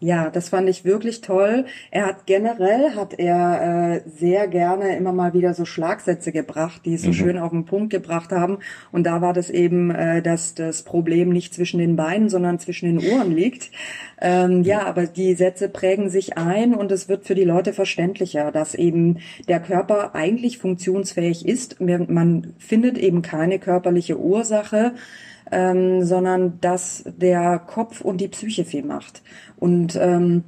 Ja, 0.00 0.30
das 0.30 0.50
fand 0.50 0.68
ich 0.68 0.84
wirklich 0.84 1.22
toll. 1.22 1.66
Er 1.90 2.06
hat 2.06 2.26
generell 2.26 2.94
hat 2.94 3.18
er 3.18 3.96
äh, 3.96 4.08
sehr 4.08 4.46
gerne 4.46 4.96
immer 4.96 5.12
mal 5.12 5.34
wieder 5.34 5.54
so 5.54 5.64
Schlagsätze 5.64 6.30
gebracht, 6.30 6.82
die 6.84 6.94
es 6.94 7.02
so 7.02 7.08
mhm. 7.08 7.14
schön 7.14 7.38
auf 7.38 7.50
den 7.50 7.64
Punkt 7.64 7.90
gebracht 7.90 8.30
haben. 8.30 8.58
Und 8.92 9.04
da 9.04 9.20
war 9.22 9.32
das 9.32 9.50
eben, 9.50 9.90
äh, 9.90 10.22
dass 10.22 10.54
das 10.54 10.82
Problem 10.84 11.30
nicht 11.30 11.52
zwischen 11.52 11.80
den 11.80 11.96
Beinen, 11.96 12.28
sondern 12.28 12.60
zwischen 12.60 12.86
den 12.86 13.12
Ohren 13.12 13.32
liegt. 13.32 13.72
Ähm, 14.20 14.62
ja, 14.62 14.86
aber 14.86 15.06
die 15.06 15.34
Sätze 15.34 15.68
prägen 15.68 16.10
sich 16.10 16.38
ein 16.38 16.74
und 16.74 16.92
es 16.92 17.08
wird 17.08 17.24
für 17.24 17.34
die 17.34 17.44
Leute 17.44 17.72
verständlicher, 17.72 18.52
dass 18.52 18.76
eben 18.76 19.18
der 19.48 19.58
Körper 19.58 20.14
eigentlich 20.14 20.58
funktionsfähig 20.58 21.44
ist. 21.44 21.80
Man 21.80 22.54
findet 22.58 22.98
eben 22.98 23.22
keine 23.22 23.58
körperliche 23.58 24.16
Ursache 24.16 24.92
ähm, 25.50 26.04
sondern 26.04 26.60
dass 26.60 27.04
der 27.06 27.58
Kopf 27.58 28.00
und 28.00 28.20
die 28.20 28.28
Psyche 28.28 28.64
viel 28.64 28.84
macht. 28.84 29.22
Und 29.56 29.96
ähm, 29.96 30.44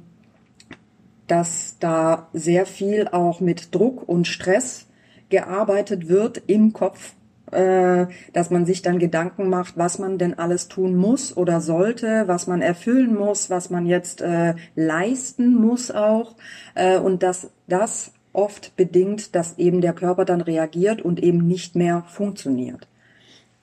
dass 1.27 1.77
da 1.79 2.27
sehr 2.33 2.65
viel 2.65 3.07
auch 3.07 3.39
mit 3.39 3.73
Druck 3.73 4.07
und 4.07 4.27
Stress 4.27 4.87
gearbeitet 5.29 6.09
wird 6.09 6.41
im 6.47 6.73
Kopf, 6.73 7.13
äh, 7.51 8.07
dass 8.33 8.49
man 8.49 8.65
sich 8.65 8.81
dann 8.81 8.99
Gedanken 8.99 9.49
macht, 9.49 9.77
was 9.77 9.97
man 9.97 10.17
denn 10.17 10.37
alles 10.37 10.67
tun 10.67 10.95
muss 10.95 11.35
oder 11.35 11.61
sollte, 11.61 12.27
was 12.27 12.47
man 12.47 12.61
erfüllen 12.61 13.15
muss, 13.15 13.49
was 13.49 13.69
man 13.69 13.85
jetzt 13.85 14.21
äh, 14.21 14.55
leisten 14.75 15.55
muss 15.55 15.91
auch 15.91 16.35
äh, 16.75 16.97
und 16.97 17.23
dass 17.23 17.51
das 17.67 18.13
oft 18.33 18.75
bedingt, 18.75 19.35
dass 19.35 19.57
eben 19.57 19.81
der 19.81 19.93
Körper 19.93 20.25
dann 20.25 20.41
reagiert 20.41 21.01
und 21.01 21.21
eben 21.21 21.47
nicht 21.47 21.75
mehr 21.75 22.03
funktioniert. 22.07 22.87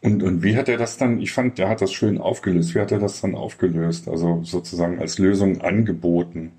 Und, 0.00 0.22
und 0.22 0.42
wie 0.42 0.56
hat 0.56 0.68
er 0.68 0.76
das 0.76 0.96
dann, 0.96 1.20
ich 1.20 1.32
fand, 1.32 1.58
der 1.58 1.68
hat 1.68 1.80
das 1.80 1.92
schön 1.92 2.18
aufgelöst. 2.18 2.74
Wie 2.74 2.80
hat 2.80 2.92
er 2.92 3.00
das 3.00 3.20
dann 3.20 3.34
aufgelöst? 3.34 4.08
Also 4.08 4.40
sozusagen 4.44 5.00
als 5.00 5.18
Lösung 5.18 5.60
angeboten? 5.60 6.52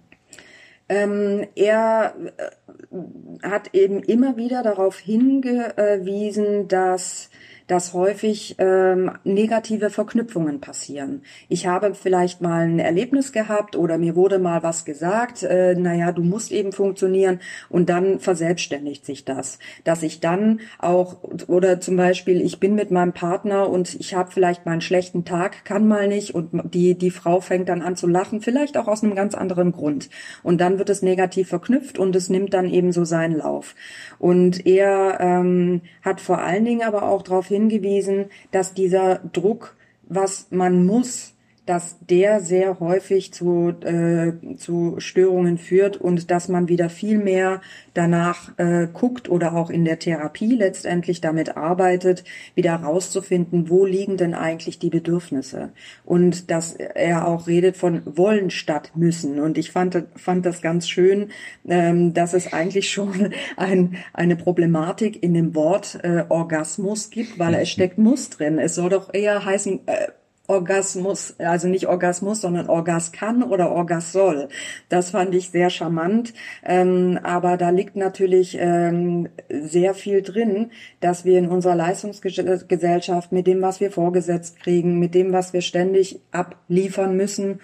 Ähm, 0.89 1.47
er 1.55 2.15
äh, 2.37 3.47
hat 3.47 3.73
eben 3.73 4.01
immer 4.01 4.35
wieder 4.37 4.63
darauf 4.63 4.97
hingewiesen, 4.97 6.67
dass 6.67 7.29
dass 7.69 7.93
häufig 7.93 8.55
ähm, 8.57 9.11
negative 9.23 9.91
Verknüpfungen 9.91 10.59
passieren. 10.59 11.21
Ich 11.49 11.67
habe 11.67 11.93
vielleicht 11.93 12.41
mal 12.41 12.67
ein 12.67 12.79
Erlebnis 12.79 13.31
gehabt 13.31 13.75
oder 13.75 13.99
mir 13.99 14.15
wurde 14.15 14.39
mal 14.39 14.63
was 14.63 14.85
gesagt, 14.85 15.43
äh, 15.43 15.75
naja, 15.75 16.11
du 16.11 16.23
musst 16.23 16.51
eben 16.51 16.71
funktionieren 16.71 17.39
und 17.69 17.89
dann 17.89 18.19
verselbstständigt 18.19 19.05
sich 19.05 19.23
das. 19.23 19.59
Dass 19.83 20.01
ich 20.01 20.19
dann 20.19 20.61
auch, 20.79 21.23
oder 21.47 21.79
zum 21.79 21.95
Beispiel, 21.95 22.41
ich 22.41 22.59
bin 22.59 22.73
mit 22.73 22.89
meinem 22.89 23.13
Partner 23.13 23.69
und 23.69 23.93
ich 23.99 24.15
habe 24.15 24.31
vielleicht 24.31 24.65
mal 24.65 24.71
einen 24.71 24.81
schlechten 24.81 25.23
Tag, 25.23 25.63
kann 25.63 25.87
mal 25.87 26.07
nicht 26.07 26.33
und 26.33 26.49
die, 26.73 26.95
die 26.95 27.11
Frau 27.11 27.39
fängt 27.39 27.69
dann 27.69 27.83
an 27.83 27.95
zu 27.95 28.07
lachen, 28.07 28.41
vielleicht 28.41 28.77
auch 28.77 28.87
aus 28.87 29.03
einem 29.03 29.13
ganz 29.13 29.35
anderen 29.35 29.73
Grund. 29.73 30.09
Und 30.41 30.59
dann 30.59 30.79
wird 30.79 30.89
es 30.89 31.03
negativ 31.03 31.49
verknüpft 31.49 31.99
und 31.99 32.15
es 32.15 32.29
nimmt 32.29 32.55
dann 32.55 32.67
eben 32.67 32.91
so 32.91 33.05
seinen 33.05 33.37
Lauf. 33.37 33.75
Und 34.17 34.65
er 34.65 35.19
ähm, 35.19 35.81
hat 36.01 36.19
vor 36.19 36.39
allen 36.39 36.65
Dingen 36.65 36.81
aber 36.81 37.03
auch 37.03 37.21
darauf 37.21 37.51
hingewiesen, 37.59 38.25
dass 38.51 38.73
dieser 38.73 39.19
Druck, 39.33 39.75
was 40.03 40.47
man 40.49 40.85
muss, 40.85 41.35
dass 41.69 41.97
der 41.99 42.39
sehr 42.39 42.79
häufig 42.79 43.31
zu, 43.31 43.75
äh, 43.83 44.55
zu 44.57 44.95
Störungen 44.97 45.59
führt 45.59 45.97
und 45.97 46.31
dass 46.31 46.47
man 46.47 46.67
wieder 46.67 46.89
viel 46.89 47.19
mehr 47.19 47.61
danach 47.93 48.57
äh, 48.57 48.87
guckt 48.91 49.29
oder 49.29 49.53
auch 49.53 49.69
in 49.69 49.85
der 49.85 49.99
Therapie 49.99 50.55
letztendlich 50.55 51.21
damit 51.21 51.57
arbeitet, 51.57 52.23
wieder 52.55 52.73
rauszufinden, 52.73 53.69
wo 53.69 53.85
liegen 53.85 54.17
denn 54.17 54.33
eigentlich 54.33 54.79
die 54.79 54.89
Bedürfnisse. 54.89 55.69
Und 56.05 56.49
dass 56.49 56.73
er 56.73 57.27
auch 57.27 57.45
redet 57.45 57.77
von 57.77 58.01
wollen 58.03 58.49
statt 58.49 58.93
müssen. 58.95 59.39
Und 59.39 59.59
ich 59.59 59.69
fand, 59.69 60.05
fand 60.15 60.47
das 60.47 60.63
ganz 60.63 60.89
schön, 60.89 61.29
ähm, 61.67 62.15
dass 62.15 62.33
es 62.33 62.51
eigentlich 62.51 62.89
schon 62.89 63.31
ein, 63.57 63.95
eine 64.13 64.37
Problematik 64.37 65.21
in 65.21 65.35
dem 65.35 65.53
Wort 65.53 65.99
äh, 66.01 66.23
Orgasmus 66.29 67.11
gibt, 67.11 67.37
weil 67.37 67.53
es 67.53 67.69
steckt 67.69 67.99
Muss 67.99 68.31
drin. 68.31 68.57
Es 68.57 68.73
soll 68.73 68.89
doch 68.89 69.13
eher 69.13 69.45
heißen, 69.45 69.81
äh, 69.85 70.07
Orgasmus, 70.49 71.35
also 71.37 71.67
nicht 71.67 71.87
Orgasmus, 71.87 72.41
sondern 72.41 72.69
Orgas 72.69 73.11
kann 73.11 73.43
oder 73.43 73.71
Orgas 73.71 74.11
soll. 74.11 74.49
Das 74.89 75.11
fand 75.11 75.35
ich 75.35 75.51
sehr 75.51 75.69
charmant. 75.69 76.33
Ähm, 76.65 77.19
aber 77.21 77.55
da 77.55 77.69
liegt 77.69 77.95
natürlich 77.95 78.57
ähm, 78.59 79.29
sehr 79.49 79.93
viel 79.93 80.23
drin, 80.23 80.71
dass 81.01 81.23
wir 81.23 81.37
in 81.37 81.49
unserer 81.49 81.75
Leistungsgesellschaft 81.75 83.31
mit 83.31 83.45
dem, 83.45 83.61
was 83.61 83.79
wir 83.79 83.91
vorgesetzt 83.91 84.59
kriegen, 84.59 84.97
mit 84.97 85.13
dem, 85.13 85.33
was 85.33 85.53
wir 85.53 85.61
ständig 85.61 86.19
abliefern 86.31 87.15
müssen, 87.15 87.59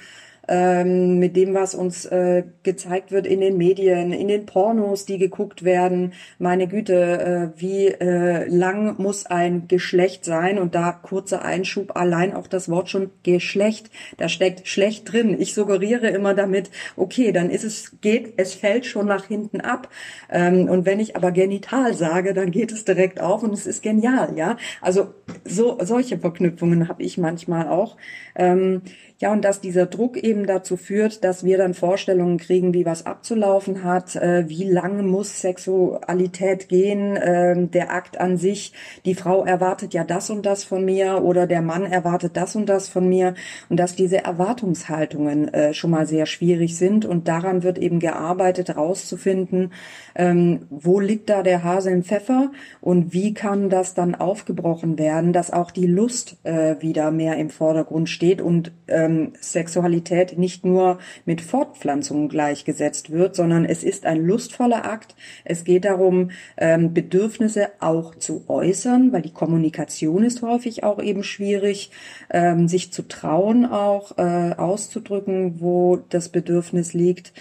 ähm, 0.47 1.19
mit 1.19 1.35
dem, 1.35 1.53
was 1.53 1.75
uns 1.75 2.05
äh, 2.05 2.43
gezeigt 2.63 3.11
wird 3.11 3.27
in 3.27 3.41
den 3.41 3.57
Medien, 3.57 4.11
in 4.11 4.27
den 4.27 4.45
Pornos, 4.45 5.05
die 5.05 5.17
geguckt 5.17 5.63
werden. 5.63 6.13
Meine 6.39 6.67
Güte, 6.67 7.53
äh, 7.55 7.59
wie 7.59 7.87
äh, 7.87 8.47
lang 8.47 8.95
muss 8.97 9.25
ein 9.25 9.67
Geschlecht 9.67 10.25
sein? 10.25 10.59
Und 10.59 10.75
da 10.75 10.91
kurzer 10.91 11.43
Einschub, 11.43 11.95
allein 11.95 12.33
auch 12.33 12.47
das 12.47 12.69
Wort 12.69 12.89
schon 12.89 13.11
Geschlecht, 13.23 13.89
da 14.17 14.29
steckt 14.29 14.67
schlecht 14.67 15.11
drin. 15.11 15.39
Ich 15.39 15.53
suggeriere 15.53 16.09
immer 16.09 16.33
damit, 16.33 16.69
okay, 16.95 17.31
dann 17.31 17.49
ist 17.49 17.63
es, 17.63 17.99
geht, 18.01 18.33
es 18.37 18.53
fällt 18.53 18.85
schon 18.85 19.07
nach 19.07 19.25
hinten 19.25 19.61
ab. 19.61 19.89
Ähm, 20.29 20.69
und 20.69 20.85
wenn 20.85 20.99
ich 20.99 21.15
aber 21.15 21.31
genital 21.31 21.93
sage, 21.93 22.33
dann 22.33 22.51
geht 22.51 22.71
es 22.71 22.85
direkt 22.85 23.19
auf 23.21 23.43
und 23.43 23.53
es 23.53 23.65
ist 23.65 23.81
genial, 23.81 24.33
ja. 24.35 24.57
Also 24.81 25.13
so 25.43 25.77
solche 25.81 26.17
Verknüpfungen 26.17 26.87
habe 26.87 27.03
ich 27.03 27.17
manchmal 27.17 27.67
auch. 27.67 27.97
Ähm, 28.35 28.81
ja, 29.17 29.31
und 29.31 29.45
dass 29.45 29.61
dieser 29.61 29.85
Druck 29.85 30.17
eben 30.17 30.34
dazu 30.43 30.75
führt, 30.75 31.23
dass 31.23 31.43
wir 31.43 31.57
dann 31.57 31.73
Vorstellungen 31.73 32.37
kriegen, 32.37 32.73
wie 32.73 32.85
was 32.85 33.05
abzulaufen 33.05 33.83
hat, 33.83 34.15
äh, 34.15 34.49
wie 34.49 34.65
lange 34.65 35.03
muss 35.03 35.39
Sexualität 35.39 36.67
gehen, 36.67 37.15
äh, 37.15 37.67
der 37.67 37.93
Akt 37.93 38.19
an 38.19 38.37
sich, 38.37 38.73
die 39.05 39.15
Frau 39.15 39.45
erwartet 39.45 39.93
ja 39.93 40.03
das 40.03 40.29
und 40.29 40.45
das 40.45 40.63
von 40.63 40.83
mir 40.83 41.23
oder 41.23 41.47
der 41.47 41.61
Mann 41.61 41.85
erwartet 41.85 42.35
das 42.35 42.55
und 42.55 42.67
das 42.67 42.89
von 42.89 43.07
mir 43.07 43.35
und 43.69 43.79
dass 43.79 43.95
diese 43.95 44.23
Erwartungshaltungen 44.23 45.53
äh, 45.53 45.73
schon 45.73 45.91
mal 45.91 46.07
sehr 46.07 46.25
schwierig 46.25 46.77
sind 46.77 47.05
und 47.05 47.27
daran 47.27 47.63
wird 47.63 47.77
eben 47.77 47.99
gearbeitet, 47.99 48.69
herauszufinden, 48.69 49.71
ähm, 50.15 50.65
wo 50.69 50.99
liegt 50.99 51.29
da 51.29 51.43
der 51.43 51.63
Hase 51.63 51.91
im 51.91 52.03
Pfeffer 52.03 52.51
und 52.81 53.13
wie 53.13 53.33
kann 53.33 53.69
das 53.69 53.93
dann 53.93 54.15
aufgebrochen 54.15 54.97
werden, 54.97 55.31
dass 55.31 55.53
auch 55.53 55.71
die 55.71 55.87
Lust 55.87 56.37
äh, 56.43 56.75
wieder 56.81 57.11
mehr 57.11 57.37
im 57.37 57.49
Vordergrund 57.49 58.09
steht 58.09 58.41
und 58.41 58.71
äh, 58.87 59.05
ähm, 59.05 59.33
Sexualität 59.39 60.24
nicht 60.33 60.65
nur 60.65 60.99
mit 61.25 61.41
Fortpflanzung 61.41 62.29
gleichgesetzt 62.29 63.11
wird, 63.11 63.35
sondern 63.35 63.65
es 63.65 63.83
ist 63.83 64.05
ein 64.05 64.25
lustvoller 64.25 64.85
Akt. 64.85 65.15
Es 65.43 65.63
geht 65.63 65.85
darum, 65.85 66.31
ähm, 66.57 66.93
Bedürfnisse 66.93 67.69
auch 67.79 68.15
zu 68.15 68.45
äußern, 68.47 69.11
weil 69.11 69.21
die 69.21 69.33
Kommunikation 69.33 70.23
ist 70.23 70.41
häufig 70.41 70.83
auch 70.83 71.01
eben 71.01 71.23
schwierig, 71.23 71.91
ähm, 72.29 72.67
sich 72.67 72.91
zu 72.91 73.07
trauen 73.07 73.65
auch 73.65 74.17
äh, 74.17 74.53
auszudrücken, 74.55 75.59
wo 75.59 75.97
das 76.09 76.29
Bedürfnis 76.29 76.93
liegt. 76.93 77.33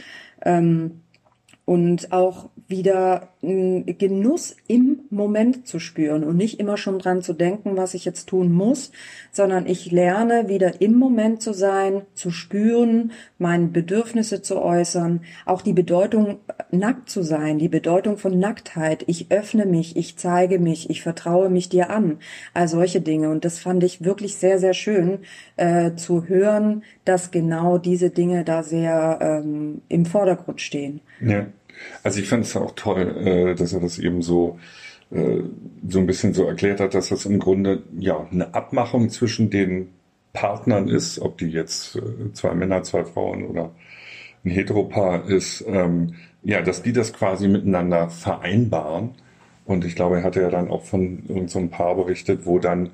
Ähm, 0.45 1.01
und 1.65 2.13
auch 2.13 2.51
wieder 2.67 3.29
Genuss 3.43 4.57
im 4.67 5.01
Moment 5.11 5.67
zu 5.67 5.79
spüren 5.79 6.25
und 6.25 6.37
nicht 6.37 6.59
immer 6.59 6.79
schon 6.79 6.99
dran 6.99 7.21
zu 7.21 7.35
denken, 7.35 7.77
was 7.77 7.93
ich 7.93 8.07
jetzt 8.07 8.29
tun 8.29 8.53
muss, 8.53 8.91
sondern 9.33 9.67
ich 9.67 9.91
lerne 9.91 10.49
wieder 10.49 10.81
im 10.81 10.95
Moment 10.95 11.43
zu 11.43 11.53
sein, 11.53 12.03
zu 12.15 12.31
spüren, 12.31 13.13
meine 13.39 13.67
Bedürfnisse 13.67 14.41
zu 14.41 14.63
äußern, 14.63 15.21
auch 15.45 15.61
die 15.61 15.75
Bedeutung 15.75 16.39
nackt 16.71 17.11
zu 17.11 17.23
sein, 17.23 17.59
die 17.59 17.69
Bedeutung 17.69 18.17
von 18.17 18.39
Nacktheit. 18.39 19.05
Ich 19.09 19.31
öffne 19.31 19.67
mich, 19.67 19.97
ich 19.97 20.17
zeige 20.17 20.59
mich, 20.59 20.89
ich 20.89 21.03
vertraue 21.03 21.51
mich 21.51 21.69
dir 21.69 21.91
an, 21.91 22.19
all 22.55 22.69
solche 22.69 23.03
Dinge. 23.03 23.29
Und 23.29 23.45
das 23.45 23.59
fand 23.59 23.85
ich 23.85 24.05
wirklich 24.05 24.37
sehr, 24.37 24.59
sehr 24.59 24.75
schön 24.75 25.19
äh, 25.57 25.95
zu 25.97 26.29
hören, 26.29 26.83
dass 27.05 27.31
genau 27.31 27.77
diese 27.77 28.09
Dinge 28.09 28.45
da 28.45 28.63
sehr 28.63 29.19
ähm, 29.21 29.83
im 29.89 30.07
Vordergrund 30.07 30.63
stehen. 30.63 31.01
Ja. 31.21 31.47
Also 32.03 32.21
ich 32.21 32.29
fand 32.29 32.45
es 32.45 32.57
auch 32.57 32.73
toll, 32.75 33.17
äh, 33.27 33.55
dass 33.55 33.73
er 33.73 33.81
das 33.81 33.99
eben 33.99 34.23
so 34.23 34.59
äh, 35.11 35.43
so 35.89 35.99
ein 35.99 36.07
bisschen 36.07 36.35
so 36.35 36.47
erklärt 36.47 36.81
hat, 36.81 36.95
dass 36.95 37.09
das 37.09 37.27
im 37.27 37.39
Grunde 37.39 37.83
ja 37.99 38.27
eine 38.31 38.55
Abmachung 38.55 39.11
zwischen 39.11 39.51
den 39.51 39.91
Partnern 40.33 40.89
ist, 40.89 41.21
ob 41.21 41.39
die 41.39 41.49
jetzt 41.49 41.97
äh, 41.97 42.33
zwei 42.33 42.55
Männer, 42.55 42.83
zwei 42.83 43.05
Frauen 43.05 43.45
oder 43.45 43.71
ein 44.45 44.51
Heteropaar 44.51 45.29
ist, 45.29 45.65
ähm, 45.67 46.15
ja, 46.43 46.61
dass 46.63 46.83
die 46.83 46.93
das 46.93 47.13
quasi 47.13 47.49
miteinander 47.49 48.11
vereinbaren. 48.11 49.11
Und 49.65 49.85
ich 49.85 49.95
glaube, 49.97 50.17
er 50.17 50.25
hatte 50.25 50.43
ja 50.43 50.51
dann 50.51 50.69
auch 50.69 50.85
von 50.85 51.21
irgendeinem 51.21 51.49
so 51.49 51.69
Paar 51.69 51.95
berichtet, 51.95 52.45
wo 52.45 52.59
dann 52.59 52.91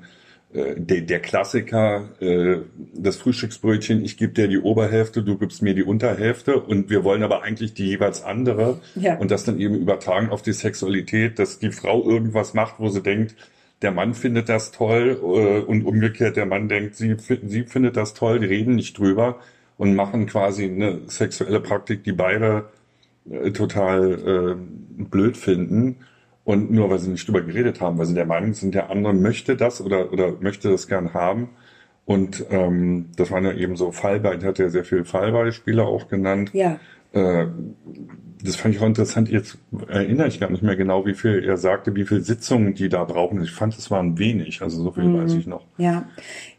äh, 0.53 0.75
der, 0.77 1.01
der 1.01 1.19
Klassiker, 1.19 2.09
äh, 2.19 2.57
das 2.93 3.17
Frühstücksbrötchen, 3.17 4.03
ich 4.03 4.17
gebe 4.17 4.33
dir 4.33 4.47
die 4.47 4.59
Oberhälfte, 4.59 5.23
du 5.23 5.37
gibst 5.37 5.61
mir 5.61 5.73
die 5.73 5.83
Unterhälfte 5.83 6.59
und 6.59 6.89
wir 6.89 7.03
wollen 7.03 7.23
aber 7.23 7.43
eigentlich 7.43 7.73
die 7.73 7.87
jeweils 7.87 8.23
andere 8.23 8.79
ja. 8.95 9.17
und 9.17 9.31
das 9.31 9.45
dann 9.45 9.59
eben 9.59 9.75
übertragen 9.75 10.29
auf 10.29 10.41
die 10.41 10.53
Sexualität, 10.53 11.39
dass 11.39 11.59
die 11.59 11.71
Frau 11.71 12.03
irgendwas 12.03 12.53
macht, 12.53 12.75
wo 12.79 12.89
sie 12.89 13.01
denkt, 13.01 13.35
der 13.81 13.91
Mann 13.91 14.13
findet 14.13 14.49
das 14.49 14.71
toll 14.71 15.19
äh, 15.21 15.59
und 15.65 15.85
umgekehrt 15.85 16.35
der 16.35 16.45
Mann 16.45 16.67
denkt, 16.67 16.95
sie, 16.95 17.15
sie 17.17 17.63
findet 17.63 17.95
das 17.95 18.13
toll, 18.13 18.39
die 18.39 18.47
reden 18.47 18.75
nicht 18.75 18.97
drüber 18.97 19.39
und 19.77 19.95
machen 19.95 20.25
quasi 20.25 20.65
eine 20.65 20.99
sexuelle 21.07 21.61
Praktik, 21.61 22.03
die 22.03 22.11
beide 22.11 22.65
äh, 23.29 23.51
total 23.51 24.57
äh, 24.59 25.03
blöd 25.03 25.37
finden 25.37 25.97
und 26.43 26.71
nur 26.71 26.89
weil 26.89 26.99
sie 26.99 27.09
nicht 27.09 27.27
drüber 27.27 27.41
geredet 27.41 27.81
haben, 27.81 27.97
weil 27.97 28.05
sie 28.05 28.13
der 28.13 28.25
Meinung 28.25 28.53
sind, 28.53 28.73
der 28.73 28.89
andere 28.89 29.13
möchte 29.13 29.55
das 29.55 29.81
oder, 29.81 30.11
oder 30.11 30.33
möchte 30.39 30.69
das 30.69 30.87
gern 30.87 31.13
haben. 31.13 31.49
Und 32.05 32.45
ähm, 32.49 33.09
das 33.15 33.31
waren 33.31 33.45
ja 33.45 33.53
eben 33.53 33.75
so 33.75 33.91
Fallbeispiele, 33.91 34.47
hat 34.47 34.59
ja 34.59 34.69
sehr 34.69 34.83
viele 34.83 35.05
Fallbeispiele 35.05 35.83
auch 35.83 36.07
genannt. 36.07 36.49
Ja. 36.53 36.79
Äh, 37.13 37.47
das 38.43 38.55
fand 38.55 38.73
ich 38.73 38.81
auch 38.81 38.87
interessant. 38.87 39.29
Jetzt 39.29 39.59
erinnere 39.87 40.27
ich 40.27 40.39
gar 40.39 40.49
nicht 40.49 40.63
mehr 40.63 40.75
genau, 40.75 41.05
wie 41.05 41.13
viel 41.13 41.43
er 41.43 41.57
sagte, 41.57 41.95
wie 41.95 42.05
viele 42.05 42.21
Sitzungen 42.21 42.73
die 42.73 42.89
da 42.89 43.03
brauchen. 43.03 43.43
Ich 43.43 43.51
fand, 43.51 43.77
es 43.77 43.91
waren 43.91 44.17
wenig. 44.17 44.63
Also 44.63 44.81
so 44.81 44.91
viel 44.91 45.03
mhm. 45.03 45.21
weiß 45.21 45.33
ich 45.33 45.45
noch. 45.45 45.65
Ja, 45.77 46.09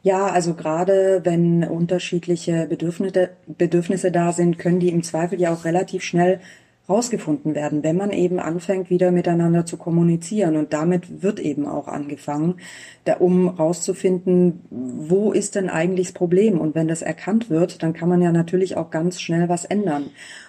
ja. 0.02 0.26
Also 0.26 0.54
gerade 0.54 1.22
wenn 1.24 1.64
unterschiedliche 1.64 2.66
Bedürfnisse, 2.68 3.30
Bedürfnisse 3.46 4.12
da 4.12 4.32
sind, 4.32 4.58
können 4.58 4.78
die 4.78 4.90
im 4.90 5.02
Zweifel 5.02 5.40
ja 5.40 5.52
auch 5.52 5.64
relativ 5.64 6.04
schnell 6.04 6.40
rausgefunden 6.88 7.54
werden, 7.54 7.82
wenn 7.82 7.96
man 7.96 8.10
eben 8.10 8.40
anfängt, 8.40 8.90
wieder 8.90 9.12
miteinander 9.12 9.64
zu 9.64 9.76
kommunizieren. 9.76 10.56
Und 10.56 10.72
damit 10.72 11.22
wird 11.22 11.38
eben 11.38 11.66
auch 11.66 11.86
angefangen, 11.88 12.56
da, 13.04 13.14
um 13.18 13.48
rauszufinden, 13.48 14.60
wo 14.70 15.32
ist 15.32 15.54
denn 15.54 15.70
eigentlich 15.70 16.08
das 16.08 16.14
Problem? 16.14 16.60
Und 16.60 16.74
wenn 16.74 16.88
das 16.88 17.02
erkannt 17.02 17.50
wird, 17.50 17.82
dann 17.82 17.92
kann 17.92 18.08
man 18.08 18.20
ja 18.20 18.32
natürlich 18.32 18.76
auch 18.76 18.90
ganz 18.90 19.20
schnell 19.20 19.48
was 19.48 19.64
ändern. 19.64 20.06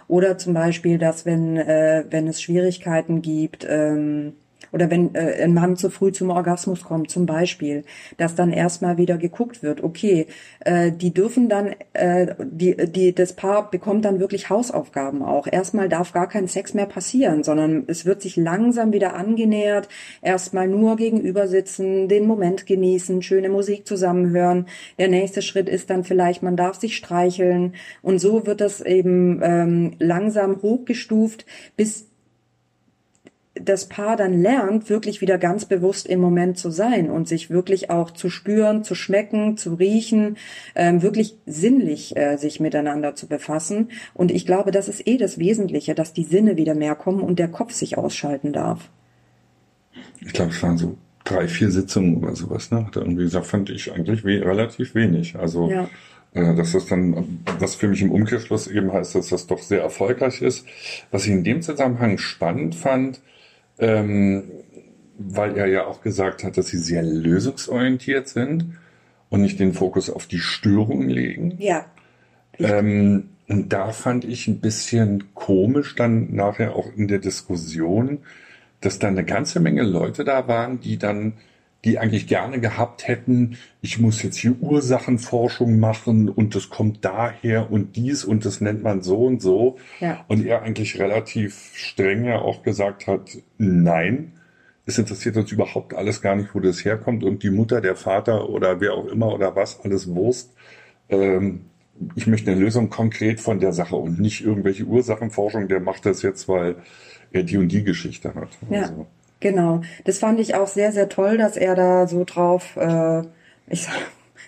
Oder 0.07 0.37
zum 0.37 0.53
Beispiel, 0.53 0.97
dass 0.97 1.25
wenn, 1.25 1.57
äh, 1.57 2.05
wenn 2.09 2.27
es 2.27 2.41
Schwierigkeiten 2.41 3.21
gibt, 3.21 3.65
ähm, 3.69 4.33
oder 4.71 4.89
wenn 4.89 5.13
äh, 5.15 5.43
ein 5.43 5.53
Mann 5.53 5.75
zu 5.75 5.89
früh 5.89 6.11
zum 6.11 6.29
Orgasmus 6.29 6.83
kommt, 6.83 7.09
zum 7.09 7.25
Beispiel, 7.25 7.83
dass 8.17 8.35
dann 8.35 8.51
erstmal 8.51 8.97
wieder 8.97 9.17
geguckt 9.17 9.63
wird, 9.63 9.83
okay, 9.83 10.27
äh, 10.61 10.91
die 10.91 11.13
dürfen 11.13 11.49
dann, 11.49 11.75
äh, 11.93 12.35
die, 12.39 12.75
die, 12.75 13.13
das 13.13 13.33
Paar 13.33 13.69
bekommt 13.69 14.05
dann 14.05 14.19
wirklich 14.19 14.49
Hausaufgaben 14.49 15.23
auch. 15.23 15.47
Erstmal 15.49 15.89
darf 15.89 16.13
gar 16.13 16.27
kein 16.27 16.47
Sex 16.47 16.73
mehr 16.73 16.85
passieren, 16.85 17.43
sondern 17.43 17.83
es 17.87 18.05
wird 18.05 18.21
sich 18.21 18.35
langsam 18.35 18.93
wieder 18.93 19.15
angenähert, 19.15 19.89
erstmal 20.21 20.67
nur 20.67 20.95
gegenüber 20.95 21.47
sitzen, 21.47 22.07
den 22.07 22.25
Moment 22.25 22.65
genießen, 22.65 23.21
schöne 23.21 23.49
Musik 23.49 23.87
zusammenhören. 23.87 24.67
Der 24.97 25.07
nächste 25.07 25.41
Schritt 25.41 25.69
ist 25.69 25.89
dann 25.89 26.03
vielleicht, 26.03 26.43
man 26.43 26.55
darf 26.55 26.79
sich 26.79 26.95
streicheln 26.95 27.75
und 28.01 28.19
so 28.19 28.45
wird 28.45 28.61
das 28.61 28.81
eben 28.81 29.41
ähm, 29.43 29.95
langsam 29.99 30.61
hochgestuft, 30.61 31.45
bis 31.75 32.12
das 33.55 33.87
Paar 33.87 34.17
dann 34.17 34.41
lernt, 34.41 34.89
wirklich 34.89 35.21
wieder 35.21 35.37
ganz 35.37 35.65
bewusst 35.65 36.07
im 36.07 36.19
Moment 36.19 36.57
zu 36.57 36.71
sein 36.71 37.09
und 37.11 37.27
sich 37.27 37.49
wirklich 37.49 37.89
auch 37.91 38.09
zu 38.09 38.29
spüren, 38.29 38.83
zu 38.83 38.95
schmecken, 38.95 39.57
zu 39.57 39.75
riechen, 39.75 40.37
ähm, 40.75 41.01
wirklich 41.03 41.37
sinnlich 41.45 42.17
äh, 42.17 42.37
sich 42.37 42.59
miteinander 42.59 43.15
zu 43.15 43.27
befassen. 43.27 43.89
Und 44.13 44.31
ich 44.31 44.45
glaube, 44.45 44.71
das 44.71 44.87
ist 44.87 45.07
eh 45.07 45.17
das 45.17 45.37
Wesentliche, 45.37 45.93
dass 45.93 46.13
die 46.13 46.23
Sinne 46.23 46.57
wieder 46.57 46.73
mehr 46.73 46.95
kommen 46.95 47.21
und 47.21 47.37
der 47.37 47.47
Kopf 47.47 47.73
sich 47.73 47.97
ausschalten 47.97 48.53
darf. 48.53 48.89
Ich 50.21 50.33
glaube, 50.33 50.51
es 50.51 50.63
waren 50.63 50.77
so 50.77 50.97
drei, 51.23 51.47
vier 51.47 51.69
Sitzungen 51.69 52.23
oder 52.23 52.35
sowas, 52.35 52.71
ne? 52.71 52.87
Er 52.95 53.01
irgendwie 53.01 53.23
gesagt, 53.23 53.45
fand 53.45 53.69
ich 53.69 53.91
eigentlich 53.91 54.23
we 54.25 54.43
relativ 54.43 54.95
wenig. 54.95 55.35
Also 55.35 55.69
ja. 55.69 55.89
äh, 56.33 56.55
dass 56.55 56.71
das 56.71 56.87
dann, 56.87 57.39
was 57.59 57.75
für 57.75 57.87
mich 57.87 58.01
im 58.01 58.11
Umkehrschluss 58.11 58.65
eben 58.65 58.91
heißt, 58.91 59.13
dass 59.13 59.29
das 59.29 59.45
doch 59.45 59.61
sehr 59.61 59.81
erfolgreich 59.81 60.41
ist. 60.41 60.65
Was 61.11 61.25
ich 61.25 61.31
in 61.31 61.43
dem 61.43 61.61
Zusammenhang 61.61 62.17
spannend 62.17 62.73
fand, 62.73 63.21
ähm, 63.79 64.43
weil 65.17 65.57
er 65.57 65.67
ja 65.67 65.85
auch 65.85 66.01
gesagt 66.01 66.43
hat, 66.43 66.57
dass 66.57 66.67
sie 66.67 66.77
sehr 66.77 67.03
lösungsorientiert 67.03 68.27
sind 68.27 68.77
und 69.29 69.41
nicht 69.41 69.59
den 69.59 69.73
Fokus 69.73 70.09
auf 70.09 70.27
die 70.27 70.39
Störungen 70.39 71.09
legen. 71.09 71.55
Ja. 71.59 71.85
Ähm, 72.59 73.29
und 73.47 73.73
da 73.73 73.91
fand 73.91 74.25
ich 74.25 74.47
ein 74.47 74.59
bisschen 74.59 75.33
komisch 75.33 75.95
dann 75.95 76.33
nachher 76.33 76.75
auch 76.75 76.87
in 76.95 77.07
der 77.07 77.19
Diskussion, 77.19 78.19
dass 78.81 78.99
da 78.99 79.07
eine 79.07 79.23
ganze 79.23 79.59
Menge 79.59 79.83
Leute 79.83 80.23
da 80.23 80.47
waren, 80.47 80.79
die 80.79 80.97
dann 80.97 81.33
die 81.85 81.99
eigentlich 81.99 82.27
gerne 82.27 82.61
gehabt 82.61 83.07
hätten, 83.07 83.57
ich 83.81 83.99
muss 83.99 84.23
jetzt 84.23 84.37
hier 84.37 84.55
Ursachenforschung 84.61 85.79
machen 85.79 86.29
und 86.29 86.55
das 86.55 86.69
kommt 86.69 87.03
daher 87.03 87.71
und 87.71 87.95
dies 87.97 88.23
und 88.23 88.45
das 88.45 88.61
nennt 88.61 88.83
man 88.83 89.01
so 89.01 89.25
und 89.25 89.41
so. 89.41 89.77
Ja. 89.99 90.23
Und 90.27 90.45
er 90.45 90.61
eigentlich 90.61 90.99
relativ 90.99 91.71
streng 91.75 92.25
ja 92.25 92.39
auch 92.39 92.63
gesagt 92.63 93.07
hat, 93.07 93.37
nein, 93.57 94.33
es 94.85 94.97
interessiert 94.97 95.35
uns 95.35 95.51
überhaupt 95.51 95.93
alles 95.93 96.21
gar 96.21 96.35
nicht, 96.35 96.55
wo 96.55 96.59
das 96.59 96.83
herkommt 96.85 97.23
und 97.23 97.43
die 97.43 97.49
Mutter, 97.49 97.81
der 97.81 97.95
Vater 97.95 98.49
oder 98.49 98.79
wer 98.79 98.93
auch 98.93 99.07
immer 99.07 99.33
oder 99.33 99.55
was, 99.55 99.81
alles 99.81 100.07
Wurst. 100.07 100.53
Ähm, 101.09 101.65
ich 102.15 102.27
möchte 102.27 102.51
eine 102.51 102.59
Lösung 102.59 102.89
konkret 102.89 103.39
von 103.39 103.59
der 103.59 103.73
Sache 103.73 103.95
und 103.95 104.19
nicht 104.19 104.43
irgendwelche 104.43 104.83
Ursachenforschung, 104.83 105.67
der 105.67 105.79
macht 105.79 106.05
das 106.05 106.21
jetzt, 106.21 106.47
weil 106.47 106.77
er 107.31 107.43
die 107.43 107.57
und 107.57 107.69
die 107.69 107.83
Geschichte 107.83 108.33
hat. 108.35 108.49
Ja. 108.69 108.83
Also. 108.83 109.07
Genau, 109.43 109.81
das 110.05 110.19
fand 110.19 110.39
ich 110.39 110.55
auch 110.55 110.67
sehr, 110.67 110.93
sehr 110.93 111.09
toll, 111.09 111.37
dass 111.37 111.57
er 111.57 111.75
da 111.75 112.07
so 112.07 112.23
drauf, 112.23 112.77
äh, 112.77 113.23
ich 113.67 113.81
sag, 113.83 113.93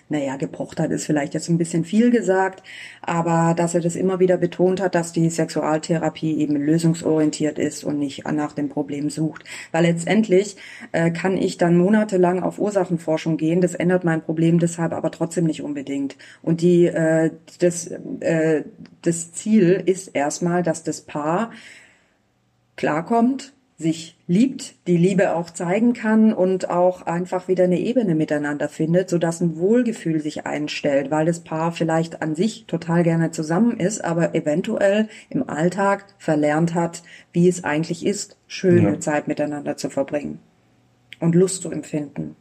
naja, 0.08 0.36
gepocht 0.36 0.80
hat, 0.80 0.90
ist 0.90 1.04
vielleicht 1.04 1.34
jetzt 1.34 1.50
ein 1.50 1.58
bisschen 1.58 1.84
viel 1.84 2.10
gesagt, 2.10 2.62
aber 3.02 3.52
dass 3.54 3.74
er 3.74 3.82
das 3.82 3.94
immer 3.94 4.20
wieder 4.20 4.38
betont 4.38 4.80
hat, 4.80 4.94
dass 4.94 5.12
die 5.12 5.28
Sexualtherapie 5.28 6.38
eben 6.38 6.56
lösungsorientiert 6.56 7.58
ist 7.58 7.84
und 7.84 7.98
nicht 7.98 8.24
nach 8.26 8.52
dem 8.54 8.70
Problem 8.70 9.10
sucht. 9.10 9.44
Weil 9.70 9.84
letztendlich 9.84 10.56
äh, 10.92 11.10
kann 11.10 11.36
ich 11.36 11.58
dann 11.58 11.76
monatelang 11.76 12.42
auf 12.42 12.58
Ursachenforschung 12.58 13.36
gehen, 13.36 13.60
das 13.60 13.74
ändert 13.74 14.02
mein 14.02 14.22
Problem 14.22 14.58
deshalb 14.58 14.94
aber 14.94 15.10
trotzdem 15.10 15.44
nicht 15.44 15.60
unbedingt. 15.62 16.16
Und 16.40 16.62
die, 16.62 16.86
äh, 16.86 17.32
das, 17.58 17.88
äh, 18.20 18.62
das 19.02 19.32
Ziel 19.34 19.82
ist 19.84 20.08
erstmal, 20.08 20.62
dass 20.62 20.84
das 20.84 21.02
Paar 21.02 21.50
klarkommt, 22.76 23.52
sich 23.78 24.16
liebt, 24.26 24.74
die 24.86 24.96
Liebe 24.96 25.34
auch 25.34 25.50
zeigen 25.50 25.92
kann 25.92 26.32
und 26.32 26.70
auch 26.70 27.02
einfach 27.02 27.46
wieder 27.46 27.64
eine 27.64 27.78
Ebene 27.78 28.14
miteinander 28.14 28.70
findet, 28.70 29.10
so 29.10 29.18
dass 29.18 29.42
ein 29.42 29.58
Wohlgefühl 29.58 30.20
sich 30.20 30.46
einstellt, 30.46 31.10
weil 31.10 31.26
das 31.26 31.40
Paar 31.40 31.72
vielleicht 31.72 32.22
an 32.22 32.34
sich 32.34 32.64
total 32.66 33.02
gerne 33.02 33.32
zusammen 33.32 33.78
ist, 33.78 34.02
aber 34.02 34.34
eventuell 34.34 35.08
im 35.28 35.48
Alltag 35.48 36.06
verlernt 36.18 36.74
hat, 36.74 37.02
wie 37.32 37.48
es 37.48 37.64
eigentlich 37.64 38.06
ist, 38.06 38.38
schöne 38.46 38.92
ja. 38.92 39.00
Zeit 39.00 39.28
miteinander 39.28 39.76
zu 39.76 39.90
verbringen 39.90 40.38
und 41.20 41.34
Lust 41.34 41.60
zu 41.60 41.70
empfinden. 41.70 42.34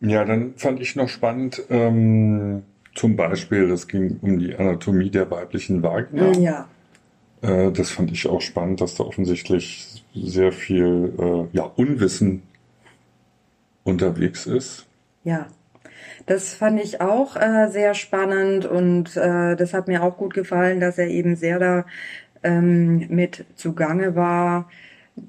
Ja, 0.00 0.24
dann 0.24 0.54
fand 0.56 0.80
ich 0.80 0.96
noch 0.96 1.08
spannend, 1.08 1.62
ähm, 1.70 2.64
zum 2.94 3.14
Beispiel, 3.14 3.70
es 3.70 3.86
ging 3.86 4.18
um 4.20 4.38
die 4.38 4.56
Anatomie 4.56 5.10
der 5.10 5.30
weiblichen 5.30 5.82
Vagina. 5.82 6.32
Ja. 6.32 6.68
Äh, 7.42 7.70
das 7.72 7.90
fand 7.90 8.12
ich 8.12 8.28
auch 8.28 8.40
spannend, 8.40 8.80
dass 8.80 8.94
da 8.94 9.04
offensichtlich 9.04 10.04
sehr 10.14 10.52
viel 10.52 11.12
äh, 11.18 11.56
ja, 11.56 11.64
Unwissen 11.64 12.42
unterwegs 13.84 14.46
ist. 14.46 14.86
Ja, 15.24 15.46
das 16.26 16.54
fand 16.54 16.80
ich 16.82 17.00
auch 17.00 17.36
äh, 17.36 17.68
sehr 17.70 17.94
spannend 17.94 18.66
und 18.66 19.16
äh, 19.16 19.56
das 19.56 19.74
hat 19.74 19.88
mir 19.88 20.02
auch 20.02 20.16
gut 20.16 20.34
gefallen, 20.34 20.80
dass 20.80 20.98
er 20.98 21.08
eben 21.08 21.36
sehr 21.36 21.58
da 21.58 21.86
ähm, 22.42 23.06
mit 23.08 23.44
zugange 23.56 24.14
war, 24.16 24.68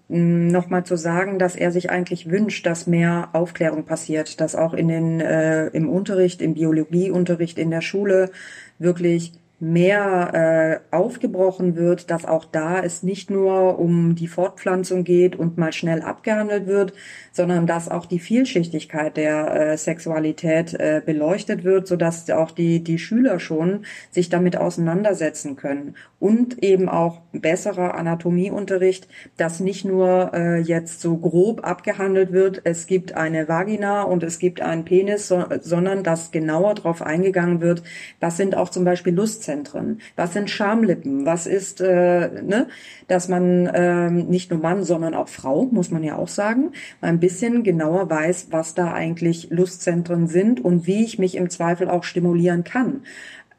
nochmal 0.07 0.85
zu 0.85 0.95
sagen, 0.95 1.39
dass 1.39 1.55
er 1.55 1.71
sich 1.71 1.89
eigentlich 1.89 2.29
wünscht, 2.29 2.65
dass 2.65 2.87
mehr 2.87 3.29
Aufklärung 3.33 3.83
passiert, 3.83 4.39
dass 4.39 4.55
auch 4.55 4.73
in 4.73 4.87
den 4.87 5.19
äh, 5.19 5.67
im 5.67 5.89
Unterricht, 5.89 6.41
im 6.41 6.53
Biologieunterricht 6.53 7.57
in 7.57 7.71
der 7.71 7.81
Schule 7.81 8.31
wirklich 8.79 9.33
mehr 9.61 10.81
äh, 10.91 10.95
aufgebrochen 10.95 11.75
wird, 11.75 12.09
dass 12.09 12.25
auch 12.25 12.45
da 12.45 12.79
es 12.79 13.03
nicht 13.03 13.29
nur 13.29 13.77
um 13.77 14.15
die 14.15 14.27
Fortpflanzung 14.27 15.03
geht 15.03 15.35
und 15.35 15.59
mal 15.59 15.71
schnell 15.71 16.01
abgehandelt 16.01 16.65
wird, 16.65 16.93
sondern 17.31 17.67
dass 17.67 17.87
auch 17.87 18.07
die 18.07 18.17
Vielschichtigkeit 18.17 19.17
der 19.17 19.73
äh, 19.73 19.77
Sexualität 19.77 20.73
äh, 20.73 21.03
beleuchtet 21.05 21.63
wird, 21.63 21.87
sodass 21.87 22.27
auch 22.31 22.49
die, 22.49 22.83
die 22.83 22.97
Schüler 22.97 23.39
schon 23.39 23.85
sich 24.09 24.29
damit 24.29 24.57
auseinandersetzen 24.57 25.57
können. 25.57 25.95
Und 26.19 26.63
eben 26.63 26.89
auch 26.89 27.21
besserer 27.31 27.93
Anatomieunterricht, 27.93 29.07
dass 29.37 29.59
nicht 29.59 29.85
nur 29.85 30.31
äh, 30.33 30.59
jetzt 30.59 31.01
so 31.01 31.17
grob 31.17 31.63
abgehandelt 31.63 32.31
wird, 32.31 32.61
es 32.63 32.87
gibt 32.87 33.13
eine 33.13 33.47
Vagina 33.47 34.03
und 34.03 34.23
es 34.23 34.39
gibt 34.39 34.59
einen 34.59 34.85
Penis, 34.85 35.27
so, 35.27 35.45
sondern 35.61 36.03
dass 36.03 36.31
genauer 36.31 36.73
darauf 36.73 37.03
eingegangen 37.03 37.61
wird, 37.61 37.83
was 38.19 38.37
sind 38.37 38.55
auch 38.55 38.69
zum 38.69 38.85
Beispiel 38.85 39.13
Lustzentren 39.13 39.50
Zentren? 39.51 39.99
Was 40.15 40.31
sind 40.33 40.49
Schamlippen? 40.49 41.25
Was 41.25 41.45
ist, 41.45 41.81
äh, 41.81 42.41
ne? 42.41 42.67
dass 43.07 43.27
man 43.27 43.69
ähm, 43.73 44.27
nicht 44.27 44.49
nur 44.49 44.61
Mann, 44.61 44.83
sondern 44.83 45.13
auch 45.13 45.27
Frau, 45.27 45.65
muss 45.71 45.91
man 45.91 46.03
ja 46.03 46.15
auch 46.15 46.29
sagen, 46.29 46.71
ein 47.01 47.19
bisschen 47.19 47.63
genauer 47.63 48.09
weiß, 48.09 48.47
was 48.51 48.75
da 48.75 48.93
eigentlich 48.93 49.49
Lustzentren 49.49 50.27
sind 50.27 50.63
und 50.63 50.87
wie 50.87 51.03
ich 51.03 51.19
mich 51.19 51.35
im 51.35 51.49
Zweifel 51.49 51.89
auch 51.89 52.05
stimulieren 52.05 52.63
kann 52.63 53.01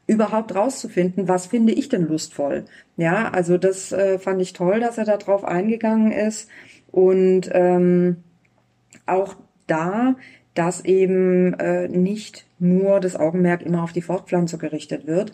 überhaupt 0.05 0.53
rauszufinden, 0.53 1.29
was 1.29 1.45
finde 1.45 1.71
ich 1.71 1.87
denn 1.87 2.09
lustvoll. 2.09 2.65
Ja, 2.97 3.29
also 3.29 3.57
das 3.57 3.93
äh, 3.93 4.19
fand 4.19 4.41
ich 4.41 4.51
toll, 4.51 4.81
dass 4.81 4.97
er 4.97 5.05
da 5.05 5.15
drauf 5.15 5.45
eingegangen 5.45 6.11
ist 6.11 6.49
und 6.91 7.49
ähm, 7.53 8.17
auch 9.05 9.35
da, 9.65 10.15
dass 10.55 10.83
eben 10.83 11.53
äh, 11.53 11.87
nicht 11.87 12.45
nur 12.59 12.99
das 12.99 13.15
Augenmerk 13.15 13.61
immer 13.61 13.81
auf 13.81 13.93
die 13.93 14.01
Fortpflanzung 14.01 14.59
gerichtet 14.59 15.07
wird 15.07 15.31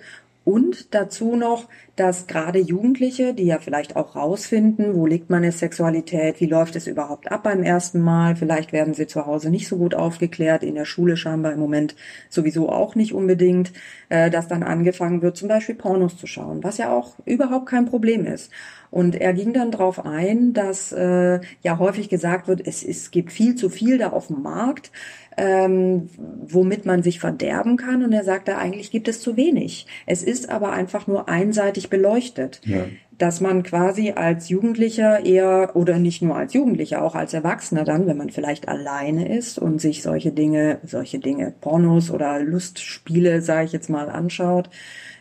und 0.50 0.96
dazu 0.96 1.36
noch, 1.36 1.68
dass 1.96 2.26
gerade 2.26 2.58
Jugendliche, 2.58 3.36
die 3.36 3.44
ja 3.44 3.60
vielleicht 3.60 3.96
auch 3.96 4.16
rausfinden, 4.16 4.96
wo 4.96 5.06
liegt 5.06 5.30
meine 5.30 5.52
Sexualität, 5.52 6.40
wie 6.40 6.48
läuft 6.48 6.76
es 6.76 6.88
überhaupt 6.88 7.32
ab 7.32 7.44
beim 7.44 7.62
ersten 7.62 8.00
Mal, 8.02 8.36
vielleicht 8.36 8.74
werden 8.74 8.96
sie 8.96 9.06
zu 9.06 9.28
Hause 9.28 9.52
nicht 9.52 9.68
so 9.68 9.78
gut 9.78 9.94
aufgeklärt, 9.94 10.64
in 10.64 10.74
der 10.74 10.86
Schule 10.86 11.18
scheinbar 11.18 11.52
im 11.54 11.60
Moment 11.60 11.96
sowieso 12.30 12.70
auch 12.70 12.96
nicht 12.96 13.14
unbedingt, 13.14 13.74
äh, 14.10 14.32
dass 14.32 14.48
dann 14.48 14.64
angefangen 14.64 15.22
wird, 15.22 15.38
zum 15.38 15.50
Beispiel 15.50 15.76
Pornos 15.76 16.18
zu 16.18 16.26
schauen, 16.26 16.64
was 16.64 16.80
ja 16.80 16.92
auch 16.92 17.14
überhaupt 17.26 17.68
kein 17.68 17.86
Problem 17.86 18.26
ist. 18.26 18.50
Und 18.90 19.16
er 19.16 19.34
ging 19.34 19.54
dann 19.54 19.70
darauf 19.70 20.04
ein, 20.04 20.54
dass 20.54 20.92
äh, 20.92 21.42
ja 21.62 21.78
häufig 21.78 22.10
gesagt 22.10 22.48
wird, 22.48 22.66
es, 22.66 22.84
es 22.84 23.12
gibt 23.12 23.32
viel 23.32 23.54
zu 23.54 23.70
viel 23.70 24.00
da 24.00 24.10
auf 24.10 24.28
dem 24.28 24.42
Markt 24.42 24.92
ähm, 25.40 26.10
womit 26.46 26.86
man 26.86 27.02
sich 27.02 27.20
verderben 27.20 27.78
kann. 27.78 28.04
Und 28.04 28.12
er 28.12 28.26
sagte, 28.26 28.58
eigentlich 28.58 28.92
gibt 28.92 29.08
es 29.08 29.22
zu 29.22 29.38
wenig. 29.38 29.88
Es 30.06 30.22
ist 30.22 30.50
aber 30.50 30.74
einfach 30.74 31.08
nur 31.08 31.30
einseitig 31.30 31.90
beleuchtet. 31.90 32.62
Ja. 32.66 32.86
Dass 33.18 33.42
man 33.42 33.64
quasi 33.64 34.12
als 34.12 34.50
Jugendlicher 34.50 35.26
eher, 35.26 35.76
oder 35.76 35.98
nicht 35.98 36.22
nur 36.22 36.36
als 36.36 36.54
Jugendlicher, 36.54 37.02
auch 37.04 37.16
als 37.16 37.34
Erwachsener 37.34 37.86
dann, 37.86 38.06
wenn 38.06 38.18
man 38.18 38.30
vielleicht 38.30 38.68
alleine 38.68 39.34
ist 39.38 39.58
und 39.60 39.80
sich 39.80 40.02
solche 40.04 40.32
Dinge, 40.32 40.80
solche 40.84 41.20
Dinge, 41.20 41.54
Pornos 41.62 42.12
oder 42.12 42.40
Lustspiele, 42.40 43.42
sage 43.42 43.66
ich 43.66 43.72
jetzt 43.72 43.90
mal, 43.90 44.10
anschaut, 44.10 44.70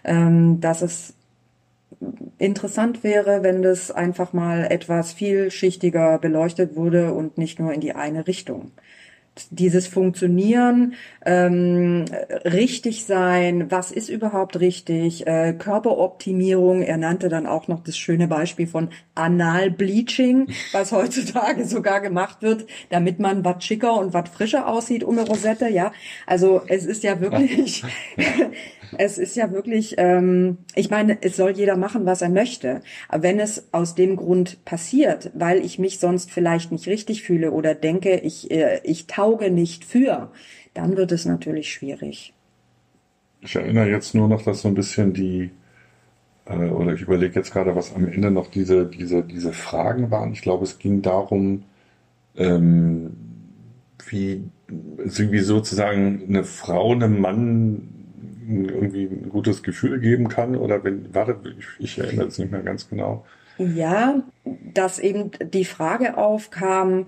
ähm, 0.04 0.60
dass 0.60 0.82
es 0.82 1.14
interessant 2.38 3.02
wäre, 3.02 3.42
wenn 3.42 3.62
das 3.62 3.90
einfach 3.90 4.32
mal 4.32 4.66
etwas 4.70 5.12
vielschichtiger 5.12 6.18
beleuchtet 6.18 6.76
wurde 6.76 7.12
und 7.12 7.38
nicht 7.38 7.58
nur 7.58 7.72
in 7.72 7.80
die 7.80 7.94
eine 7.94 8.28
Richtung 8.28 8.70
dieses 9.50 9.86
Funktionieren, 9.86 10.94
ähm, 11.24 12.04
richtig 12.44 13.04
sein, 13.04 13.70
was 13.70 13.90
ist 13.90 14.08
überhaupt 14.08 14.60
richtig, 14.60 15.26
äh, 15.26 15.52
Körperoptimierung. 15.52 16.82
Er 16.82 16.96
nannte 16.96 17.28
dann 17.28 17.46
auch 17.46 17.68
noch 17.68 17.82
das 17.82 17.96
schöne 17.96 18.28
Beispiel 18.28 18.66
von 18.66 18.88
Analbleaching, 19.14 20.48
was 20.72 20.92
heutzutage 20.92 21.64
sogar 21.64 22.00
gemacht 22.00 22.42
wird, 22.42 22.66
damit 22.90 23.18
man 23.18 23.44
was 23.44 23.64
schicker 23.64 23.98
und 23.98 24.14
was 24.14 24.28
frischer 24.30 24.66
aussieht 24.66 25.04
um 25.04 25.18
eine 25.18 25.26
Rosette. 25.26 25.68
Ja, 25.68 25.92
also 26.26 26.62
es 26.68 26.84
ist 26.86 27.02
ja 27.02 27.20
wirklich 27.20 27.84
es 28.96 29.18
ist 29.18 29.36
ja 29.36 29.52
wirklich, 29.52 29.94
ähm, 29.98 30.58
ich 30.74 30.90
meine, 30.90 31.18
es 31.20 31.36
soll 31.36 31.50
jeder 31.50 31.76
machen, 31.76 32.06
was 32.06 32.22
er 32.22 32.28
möchte. 32.28 32.80
Aber 33.08 33.22
wenn 33.22 33.40
es 33.40 33.68
aus 33.72 33.94
dem 33.94 34.16
Grund 34.16 34.64
passiert, 34.64 35.30
weil 35.34 35.64
ich 35.64 35.78
mich 35.78 35.98
sonst 35.98 36.30
vielleicht 36.30 36.72
nicht 36.72 36.86
richtig 36.86 37.22
fühle 37.22 37.50
oder 37.50 37.74
denke, 37.74 38.16
ich, 38.16 38.50
äh, 38.50 38.80
ich 38.84 39.06
tauge 39.06 39.50
nicht 39.50 39.84
für, 39.84 40.30
dann 40.74 40.96
wird 40.96 41.12
es 41.12 41.24
natürlich 41.24 41.72
schwierig. 41.72 42.32
Ich 43.40 43.54
erinnere 43.56 43.88
jetzt 43.88 44.14
nur 44.14 44.28
noch, 44.28 44.42
dass 44.42 44.62
so 44.62 44.68
ein 44.68 44.74
bisschen 44.74 45.12
die, 45.12 45.50
äh, 46.46 46.68
oder 46.68 46.94
ich 46.94 47.02
überlege 47.02 47.34
jetzt 47.34 47.52
gerade, 47.52 47.76
was 47.76 47.94
am 47.94 48.08
Ende 48.08 48.30
noch 48.30 48.48
diese, 48.50 48.86
diese, 48.86 49.22
diese 49.22 49.52
Fragen 49.52 50.10
waren. 50.10 50.32
Ich 50.32 50.42
glaube, 50.42 50.64
es 50.64 50.78
ging 50.78 51.02
darum, 51.02 51.64
ähm, 52.36 53.16
wie, 54.08 54.44
wie 54.68 55.40
sozusagen 55.40 56.24
eine 56.28 56.44
Frau 56.44 56.92
einem 56.92 57.20
Mann 57.20 57.97
irgendwie 58.48 59.04
ein 59.04 59.28
gutes 59.28 59.62
Gefühl 59.62 60.00
geben 60.00 60.28
kann? 60.28 60.56
Oder 60.56 60.84
wenn, 60.84 61.14
warte, 61.14 61.36
ich, 61.78 61.98
erinnere 61.98 62.28
es 62.28 62.38
nicht 62.38 62.50
mehr 62.50 62.62
ganz 62.62 62.88
genau. 62.88 63.24
Ja, 63.58 64.22
dass 64.74 64.98
eben 64.98 65.30
die 65.52 65.64
Frage 65.64 66.16
aufkam, 66.16 67.06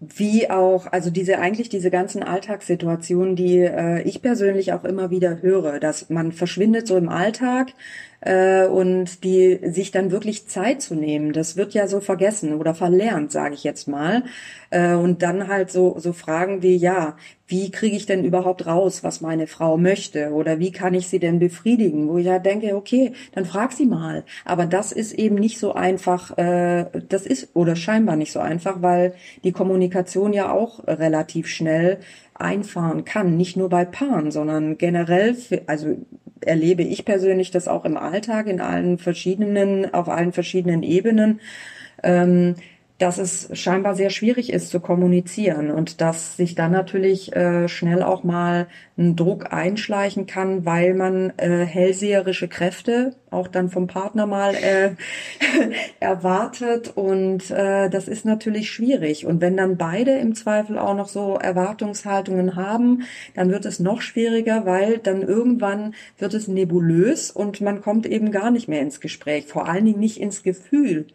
wie 0.00 0.48
auch, 0.48 0.86
also 0.92 1.10
diese 1.10 1.38
eigentlich 1.38 1.68
diese 1.68 1.90
ganzen 1.90 2.22
Alltagssituationen, 2.22 3.34
die 3.34 3.58
äh, 3.58 4.02
ich 4.02 4.22
persönlich 4.22 4.72
auch 4.72 4.84
immer 4.84 5.10
wieder 5.10 5.42
höre, 5.42 5.80
dass 5.80 6.08
man 6.08 6.32
verschwindet 6.32 6.86
so 6.86 6.96
im 6.96 7.08
Alltag 7.08 7.72
äh, 8.20 8.66
und 8.66 9.24
die 9.24 9.60
sich 9.62 9.90
dann 9.90 10.10
wirklich 10.10 10.48
Zeit 10.48 10.82
zu 10.82 10.94
nehmen, 10.94 11.32
das 11.32 11.56
wird 11.56 11.74
ja 11.74 11.86
so 11.86 12.00
vergessen 12.00 12.54
oder 12.54 12.74
verlernt, 12.74 13.32
sage 13.32 13.54
ich 13.54 13.64
jetzt 13.64 13.88
mal. 13.88 14.24
Äh, 14.70 14.94
und 14.94 15.22
dann 15.22 15.48
halt 15.48 15.70
so 15.70 15.96
so 15.98 16.12
Fragen 16.12 16.62
wie 16.62 16.76
ja, 16.76 17.16
wie 17.46 17.70
kriege 17.70 17.96
ich 17.96 18.06
denn 18.06 18.24
überhaupt 18.24 18.66
raus, 18.66 19.02
was 19.02 19.20
meine 19.20 19.46
Frau 19.46 19.78
möchte 19.78 20.32
oder 20.32 20.58
wie 20.58 20.72
kann 20.72 20.94
ich 20.94 21.08
sie 21.08 21.18
denn 21.18 21.38
befriedigen? 21.38 22.08
Wo 22.08 22.18
ich 22.18 22.26
ja 22.26 22.38
denke, 22.38 22.76
okay, 22.76 23.12
dann 23.32 23.46
frag 23.46 23.72
sie 23.72 23.86
mal. 23.86 24.24
Aber 24.44 24.66
das 24.66 24.92
ist 24.92 25.12
eben 25.14 25.36
nicht 25.36 25.58
so 25.58 25.72
einfach. 25.74 26.36
Äh, 26.36 26.86
das 27.08 27.26
ist 27.26 27.50
oder 27.54 27.76
scheinbar 27.76 28.16
nicht 28.16 28.32
so 28.32 28.40
einfach, 28.40 28.82
weil 28.82 29.14
die 29.44 29.52
Kommunikation 29.52 30.32
ja 30.32 30.52
auch 30.52 30.86
relativ 30.86 31.48
schnell 31.48 32.00
einfahren 32.34 33.04
kann, 33.04 33.36
nicht 33.36 33.56
nur 33.56 33.68
bei 33.68 33.84
Paaren, 33.84 34.30
sondern 34.30 34.78
generell, 34.78 35.34
für, 35.34 35.62
also 35.66 35.96
erlebe 36.40 36.82
ich 36.82 37.04
persönlich 37.04 37.50
das 37.50 37.68
auch 37.68 37.84
im 37.84 37.96
Alltag 37.96 38.46
in 38.46 38.60
allen 38.60 38.98
verschiedenen, 38.98 39.92
auf 39.92 40.08
allen 40.08 40.32
verschiedenen 40.32 40.82
Ebenen. 40.82 41.40
Ähm, 42.02 42.54
dass 42.98 43.18
es 43.18 43.48
scheinbar 43.52 43.94
sehr 43.94 44.10
schwierig 44.10 44.52
ist 44.52 44.70
zu 44.70 44.80
kommunizieren 44.80 45.70
und 45.70 46.00
dass 46.00 46.36
sich 46.36 46.56
dann 46.56 46.72
natürlich 46.72 47.34
äh, 47.34 47.68
schnell 47.68 48.02
auch 48.02 48.24
mal 48.24 48.66
ein 48.98 49.14
Druck 49.14 49.52
einschleichen 49.52 50.26
kann, 50.26 50.66
weil 50.66 50.94
man 50.94 51.32
äh, 51.36 51.64
hellseherische 51.64 52.48
Kräfte 52.48 53.14
auch 53.30 53.46
dann 53.46 53.68
vom 53.68 53.86
Partner 53.86 54.26
mal 54.26 54.54
äh, 54.56 54.90
erwartet. 56.00 56.92
Und 56.96 57.52
äh, 57.52 57.88
das 57.88 58.08
ist 58.08 58.24
natürlich 58.24 58.68
schwierig. 58.70 59.26
Und 59.26 59.40
wenn 59.40 59.56
dann 59.56 59.76
beide 59.76 60.12
im 60.18 60.34
Zweifel 60.34 60.76
auch 60.76 60.94
noch 60.94 61.08
so 61.08 61.36
Erwartungshaltungen 61.36 62.56
haben, 62.56 63.04
dann 63.36 63.50
wird 63.50 63.64
es 63.64 63.78
noch 63.78 64.00
schwieriger, 64.00 64.66
weil 64.66 64.98
dann 64.98 65.22
irgendwann 65.22 65.94
wird 66.18 66.34
es 66.34 66.48
nebulös 66.48 67.30
und 67.30 67.60
man 67.60 67.80
kommt 67.80 68.06
eben 68.06 68.32
gar 68.32 68.50
nicht 68.50 68.66
mehr 68.66 68.80
ins 68.80 69.00
Gespräch, 69.00 69.46
vor 69.46 69.68
allen 69.68 69.84
Dingen 69.84 70.00
nicht 70.00 70.20
ins 70.20 70.42
Gefühl. 70.42 71.06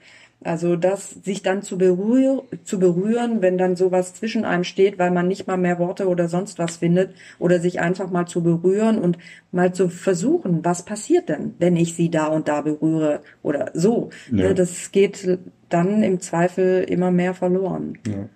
Also 0.43 0.75
das 0.75 1.12
sich 1.23 1.41
dann 1.41 1.62
zu, 1.62 1.77
berühr, 1.77 2.43
zu 2.63 2.79
berühren, 2.79 3.41
wenn 3.41 3.58
dann 3.58 3.75
sowas 3.75 4.13
zwischen 4.13 4.45
einem 4.45 4.63
steht, 4.63 4.99
weil 4.99 5.12
man 5.12 5.27
nicht 5.27 5.47
mal 5.47 5.58
mehr 5.58 5.79
Worte 5.79 6.08
oder 6.08 6.27
sonst 6.27 6.60
was 6.60 6.77
findet, 6.77 7.15
oder 7.39 7.60
sich 7.60 7.79
einfach 7.79 8.12
mal 8.12 8.25
zu 8.25 8.43
berühren 8.43 8.97
und 8.97 9.17
mal 9.51 9.73
zu 9.73 9.89
versuchen, 9.89 10.63
was 10.63 10.84
passiert 10.84 11.29
denn, 11.29 11.53
wenn 11.60 11.75
ich 11.75 11.95
sie 11.95 12.10
da 12.10 12.27
und 12.27 12.47
da 12.47 12.62
berühre 12.62 13.21
oder 13.41 13.71
so. 13.73 14.10
Ja. 14.32 14.49
Ne, 14.49 14.53
das 14.53 14.91
geht 14.91 15.39
dann 15.69 16.03
im 16.03 16.19
Zweifel 16.19 16.84
immer 16.84 17.12
mehr 17.12 17.34
verloren. 17.34 17.97
Ja. 18.08 18.29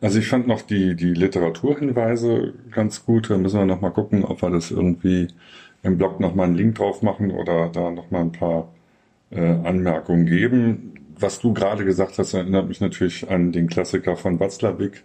Also 0.00 0.18
ich 0.18 0.28
fand 0.28 0.46
noch 0.46 0.62
die, 0.62 0.94
die 0.94 1.12
Literaturhinweise 1.12 2.54
ganz 2.70 3.04
gut. 3.04 3.28
Da 3.28 3.36
müssen 3.36 3.58
wir 3.58 3.66
noch 3.66 3.82
mal 3.82 3.90
gucken, 3.90 4.24
ob 4.24 4.40
wir 4.40 4.50
das 4.50 4.70
irgendwie 4.70 5.28
im 5.82 5.98
Blog 5.98 6.20
noch 6.20 6.34
mal 6.34 6.44
einen 6.44 6.54
Link 6.54 6.76
drauf 6.76 7.02
machen 7.02 7.30
oder 7.30 7.68
da 7.68 7.90
noch 7.90 8.10
mal 8.10 8.22
ein 8.22 8.32
paar 8.32 8.68
äh, 9.30 9.40
Anmerkungen 9.40 10.26
geben 10.26 10.99
was 11.20 11.40
du 11.40 11.52
gerade 11.52 11.84
gesagt 11.84 12.18
hast, 12.18 12.34
erinnert 12.34 12.68
mich 12.68 12.80
natürlich 12.80 13.28
an 13.30 13.52
den 13.52 13.68
Klassiker 13.68 14.16
von 14.16 14.40
Watzlawick, 14.40 15.02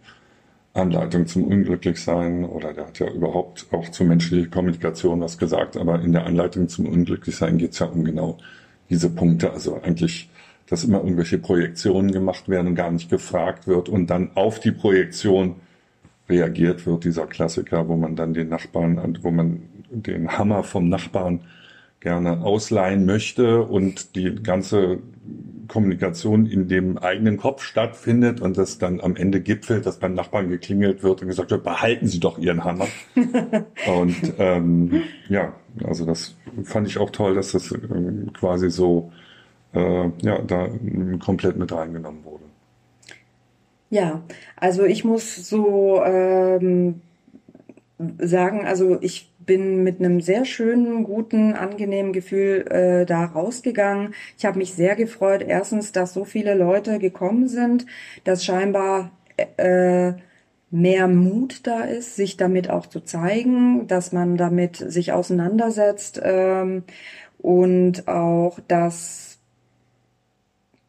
Anleitung 0.74 1.26
zum 1.28 1.46
Unglücklichsein, 1.46 2.44
oder 2.44 2.74
der 2.74 2.88
hat 2.88 3.00
ja 3.00 3.10
überhaupt 3.10 3.68
auch 3.72 3.90
zur 3.90 4.08
menschlichen 4.08 4.52
Kommunikation 4.52 5.22
was 5.22 5.38
gesagt, 5.38 5.78
aber 5.78 6.02
in 6.02 6.12
der 6.12 6.26
Anleitung 6.26 6.68
zum 6.68 6.86
Unglücklichsein 6.86 7.58
geht 7.58 7.72
es 7.72 7.80
ja 7.80 7.86
um 7.88 8.04
genau 8.04 8.38
diese 8.90 9.10
Punkte. 9.10 9.52
Also 9.52 9.80
eigentlich 9.82 10.30
dass 10.68 10.84
immer 10.84 10.98
irgendwelche 10.98 11.38
Projektionen 11.38 12.12
gemacht 12.12 12.50
werden 12.50 12.68
und 12.68 12.76
gar 12.76 12.92
nicht 12.92 13.10
gefragt 13.10 13.68
wird 13.68 13.90
und 13.90 14.08
dann 14.10 14.32
auf 14.36 14.60
die 14.60 14.72
Projektion 14.72 15.56
reagiert 16.28 16.86
wird, 16.88 17.04
dieser 17.04 17.28
Klassiker, 17.28 17.88
wo 17.88 17.96
man 17.96 18.16
dann 18.16 18.34
den 18.34 18.50
Nachbarn, 18.50 19.20
wo 19.22 19.30
man 19.30 19.62
den 19.92 20.38
Hammer 20.38 20.64
vom 20.64 20.90
Nachbarn 20.90 21.42
gerne 22.06 22.44
ausleihen 22.44 23.08
möchte 23.08 23.64
und 23.64 24.16
die 24.16 24.36
ganze 24.36 25.00
Kommunikation 25.68 26.46
in 26.46 26.68
dem 26.68 27.00
eigenen 27.00 27.38
Kopf 27.38 27.64
stattfindet 27.64 28.42
und 28.42 28.60
das 28.60 28.78
dann 28.78 29.02
am 29.02 29.16
Ende 29.16 29.42
gipfelt, 29.42 29.88
dass 29.88 29.98
beim 29.98 30.14
Nachbarn 30.14 30.50
geklingelt 30.50 31.02
wird 31.02 31.24
und 31.24 31.30
gesagt 31.30 31.50
wird, 31.50 31.64
behalten 31.64 32.08
Sie 32.08 32.20
doch 32.20 32.38
Ihren 32.38 32.64
Hammer. 32.64 32.86
und 33.88 34.34
ähm, 34.38 35.02
ja, 35.30 35.54
also 35.84 36.06
das 36.06 36.36
fand 36.64 36.88
ich 36.88 37.00
auch 37.00 37.10
toll, 37.10 37.34
dass 37.34 37.54
das 37.54 37.72
ähm, 37.72 38.32
quasi 38.34 38.70
so 38.70 39.12
äh, 39.74 40.12
ja, 40.22 40.44
da 40.44 40.70
komplett 41.20 41.58
mit 41.58 41.72
reingenommen 41.72 42.24
wurde. 42.24 42.44
Ja, 43.90 44.22
also 44.58 44.84
ich 44.84 45.04
muss 45.06 45.50
so 45.50 46.04
ähm, 46.06 47.02
sagen, 48.20 48.66
also 48.68 49.00
ich 49.02 49.32
bin 49.46 49.84
mit 49.84 50.00
einem 50.00 50.22
sehr 50.22 50.46
schönen, 50.46 51.04
guten, 51.04 51.54
angenehmen 51.54 52.14
Gefühl 52.14 52.66
äh, 52.70 53.06
da 53.06 53.26
rausgegangen. 53.26 54.14
Ich 54.38 54.46
habe 54.46 54.58
mich 54.58 54.74
sehr 54.74 54.96
gefreut, 54.96 55.44
erstens, 55.46 55.92
dass 55.92 56.14
so 56.14 56.26
viele 56.26 56.56
Leute 56.56 57.00
gekommen 57.00 57.48
sind, 57.48 57.86
dass 58.24 58.44
scheinbar 58.44 59.12
äh, 59.58 60.14
mehr 60.72 61.08
Mut 61.08 61.68
da 61.68 61.82
ist, 61.82 62.16
sich 62.16 62.38
damit 62.38 62.70
auch 62.70 62.86
zu 62.88 63.00
zeigen, 63.00 63.88
dass 63.88 64.12
man 64.12 64.38
damit 64.38 64.78
sich 64.78 65.14
auseinandersetzt 65.14 66.20
ähm, 66.24 66.84
und 67.38 68.08
auch, 68.08 68.60
dass 68.68 69.40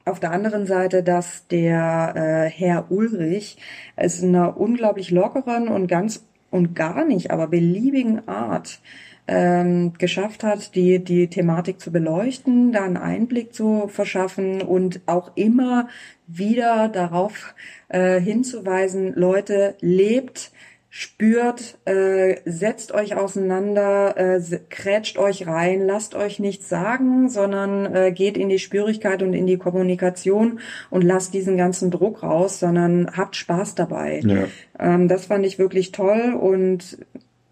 auf 0.04 0.20
der 0.20 0.30
anderen 0.30 0.66
Seite, 0.66 1.02
dass 1.02 1.48
der 1.48 2.14
äh, 2.16 2.50
Herr 2.50 2.90
Ulrich 2.90 3.58
es 3.96 4.22
in 4.22 4.34
einer 4.34 4.56
unglaublich 4.56 5.10
lockeren 5.10 5.68
und 5.68 5.88
ganz 5.88 6.24
und 6.56 6.74
gar 6.74 7.04
nicht, 7.04 7.30
aber 7.30 7.46
beliebigen 7.46 8.26
Art 8.26 8.80
ähm, 9.28 9.92
geschafft 9.98 10.44
hat, 10.44 10.74
die, 10.74 11.02
die 11.02 11.28
Thematik 11.28 11.80
zu 11.80 11.90
beleuchten, 11.90 12.72
da 12.72 12.84
einen 12.84 12.96
Einblick 12.96 13.54
zu 13.54 13.88
verschaffen 13.88 14.62
und 14.62 15.00
auch 15.06 15.32
immer 15.34 15.88
wieder 16.26 16.88
darauf 16.88 17.54
äh, 17.88 18.20
hinzuweisen, 18.20 19.14
Leute, 19.14 19.76
lebt, 19.80 20.52
spürt, 20.98 21.76
äh, 21.84 22.36
setzt 22.46 22.92
euch 22.92 23.16
auseinander, 23.16 24.16
äh, 24.16 24.40
krätscht 24.70 25.18
euch 25.18 25.46
rein, 25.46 25.86
lasst 25.86 26.14
euch 26.14 26.38
nichts 26.38 26.70
sagen, 26.70 27.28
sondern 27.28 27.94
äh, 27.94 28.12
geht 28.12 28.38
in 28.38 28.48
die 28.48 28.58
Spürigkeit 28.58 29.22
und 29.22 29.34
in 29.34 29.46
die 29.46 29.58
Kommunikation 29.58 30.58
und 30.88 31.02
lasst 31.02 31.34
diesen 31.34 31.58
ganzen 31.58 31.90
Druck 31.90 32.22
raus, 32.22 32.60
sondern 32.60 33.14
habt 33.14 33.36
Spaß 33.36 33.74
dabei. 33.74 34.22
Ja. 34.24 34.44
Ähm, 34.78 35.06
das 35.06 35.26
fand 35.26 35.44
ich 35.44 35.58
wirklich 35.58 35.92
toll 35.92 36.32
und 36.32 36.96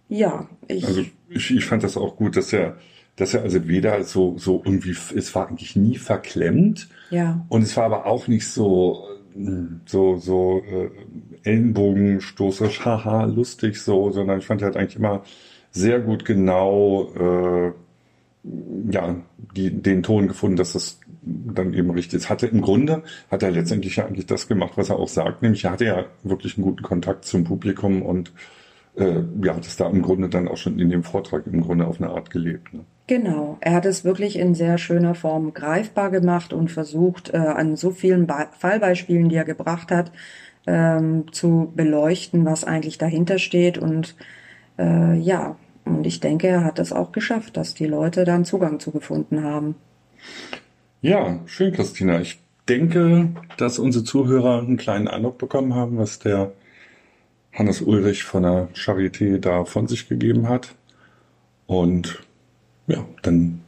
ja, 0.09 0.49
ich. 0.67 0.87
Also 0.87 1.05
ich, 1.29 1.51
ich 1.51 1.67
fand 1.67 1.83
das 1.83 1.99
auch 1.99 2.17
gut, 2.17 2.39
dass 2.39 2.51
er 2.51 2.79
dass 3.17 3.35
er 3.35 3.43
also 3.43 3.69
weder 3.69 4.03
so, 4.05 4.39
so 4.39 4.63
irgendwie, 4.65 4.91
es 4.91 5.35
war 5.35 5.49
eigentlich 5.49 5.77
nie 5.77 5.99
verklemmt. 5.99 6.89
Ja. 7.11 7.45
Und 7.49 7.63
es 7.63 7.77
war 7.77 7.85
aber 7.85 8.07
auch 8.07 8.27
nicht 8.27 8.49
so, 8.49 9.07
so, 9.87 10.17
so 10.17 10.63
äh, 10.63 10.91
Ellenbogenstoßisch, 11.43 12.81
haha, 12.85 13.25
lustig 13.25 13.81
so, 13.81 14.11
sondern 14.11 14.39
ich 14.39 14.47
fand 14.47 14.63
er 14.63 14.69
hat 14.69 14.77
eigentlich 14.77 14.97
immer 14.97 15.23
sehr 15.71 16.01
gut 16.01 16.25
genau 16.25 17.11
äh, 17.15 17.73
ja, 18.91 19.17
die, 19.57 19.71
den 19.71 20.03
Ton 20.03 20.29
gefunden, 20.29 20.57
dass 20.57 20.75
das 20.75 21.01
dann 21.23 21.73
eben 21.73 21.91
richtig 21.91 22.19
ist. 22.19 22.31
Hatte 22.31 22.47
im 22.47 22.61
Grunde, 22.61 23.03
hat 23.31 23.43
er 23.43 23.51
letztendlich 23.51 23.97
ja 23.97 24.07
eigentlich 24.07 24.27
das 24.27 24.47
gemacht, 24.47 24.73
was 24.77 24.91
er 24.91 24.99
auch 24.99 25.09
sagt, 25.09 25.43
nämlich 25.43 25.65
er 25.65 25.73
hatte 25.73 25.87
ja 25.87 26.05
wirklich 26.23 26.57
einen 26.57 26.65
guten 26.65 26.83
Kontakt 26.83 27.25
zum 27.25 27.45
Publikum 27.45 28.03
und 28.03 28.33
äh, 28.97 29.23
ja, 29.43 29.57
hat 29.57 29.67
es 29.67 29.77
da 29.77 29.89
im 29.89 30.03
Grunde 30.03 30.29
dann 30.29 30.49
auch 30.49 30.59
schon 30.59 30.79
in 30.79 30.91
dem 30.91 31.03
Vortrag 31.03 31.47
im 31.47 31.63
Grunde 31.63 31.87
auf 31.87 32.01
eine 32.01 32.11
Art 32.11 32.31
gelebt. 32.31 32.73
Ne? 32.75 32.85
Genau, 33.07 33.59
er 33.61 33.75
hat 33.75 33.85
es 33.85 34.05
wirklich 34.05 34.39
in 34.39 34.55
sehr 34.55 34.79
schöner 34.79 35.15
Form 35.15 35.53
greifbar 35.53 36.11
gemacht 36.11 36.55
und 36.55 36.71
versucht, 36.71 37.35
äh, 37.35 37.37
an 37.37 37.77
so 37.77 37.91
vielen 37.91 38.27
Be 38.27 38.47
Fallbeispielen, 38.59 39.29
die 39.29 39.37
er 39.37 39.45
gebracht 39.45 39.91
hat, 39.91 40.11
ähm, 40.67 41.31
zu 41.31 41.71
beleuchten, 41.77 42.47
was 42.47 42.65
eigentlich 42.65 42.97
dahinter 42.97 43.39
steht. 43.39 43.77
Und 43.77 44.17
äh, 44.79 45.19
ja, 45.19 45.57
und 45.85 46.07
ich 46.07 46.21
denke, 46.21 46.47
er 46.47 46.65
hat 46.65 46.79
es 46.79 46.93
auch 46.93 47.13
geschafft, 47.13 47.59
dass 47.59 47.75
die 47.75 47.87
Leute 47.87 48.25
dann 48.25 48.47
Zugang 48.47 48.81
zu 48.81 48.91
gefunden 48.91 49.43
haben. 49.43 49.75
Ja, 51.03 51.41
schön, 51.45 51.73
Christina. 51.75 52.21
Ich 52.21 52.41
denke, 52.71 53.29
dass 53.59 53.79
unsere 53.79 54.05
Zuhörer 54.05 54.61
einen 54.61 54.79
kleinen 54.79 55.09
Eindruck 55.09 55.37
bekommen 55.37 55.75
haben, 55.75 55.99
was 55.99 56.21
der 56.21 56.53
Hannes 57.53 57.83
Ulrich 57.83 58.25
von 58.25 58.45
der 58.45 58.69
Charité 58.75 59.39
da 59.39 59.67
von 59.67 59.87
sich 59.87 60.09
gegeben 60.09 60.49
hat. 60.49 60.75
Und 61.67 62.23
ja, 62.87 63.05
dann 63.23 63.61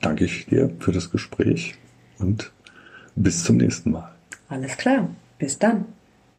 danke 0.00 0.24
ich 0.24 0.46
dir 0.46 0.70
für 0.78 0.92
das 0.92 1.10
Gespräch 1.10 1.74
und 2.18 2.52
bis 3.14 3.44
zum 3.44 3.56
nächsten 3.56 3.90
Mal. 3.92 4.14
Alles 4.48 4.76
klar. 4.76 5.08
Bis 5.38 5.58
dann. 5.58 5.86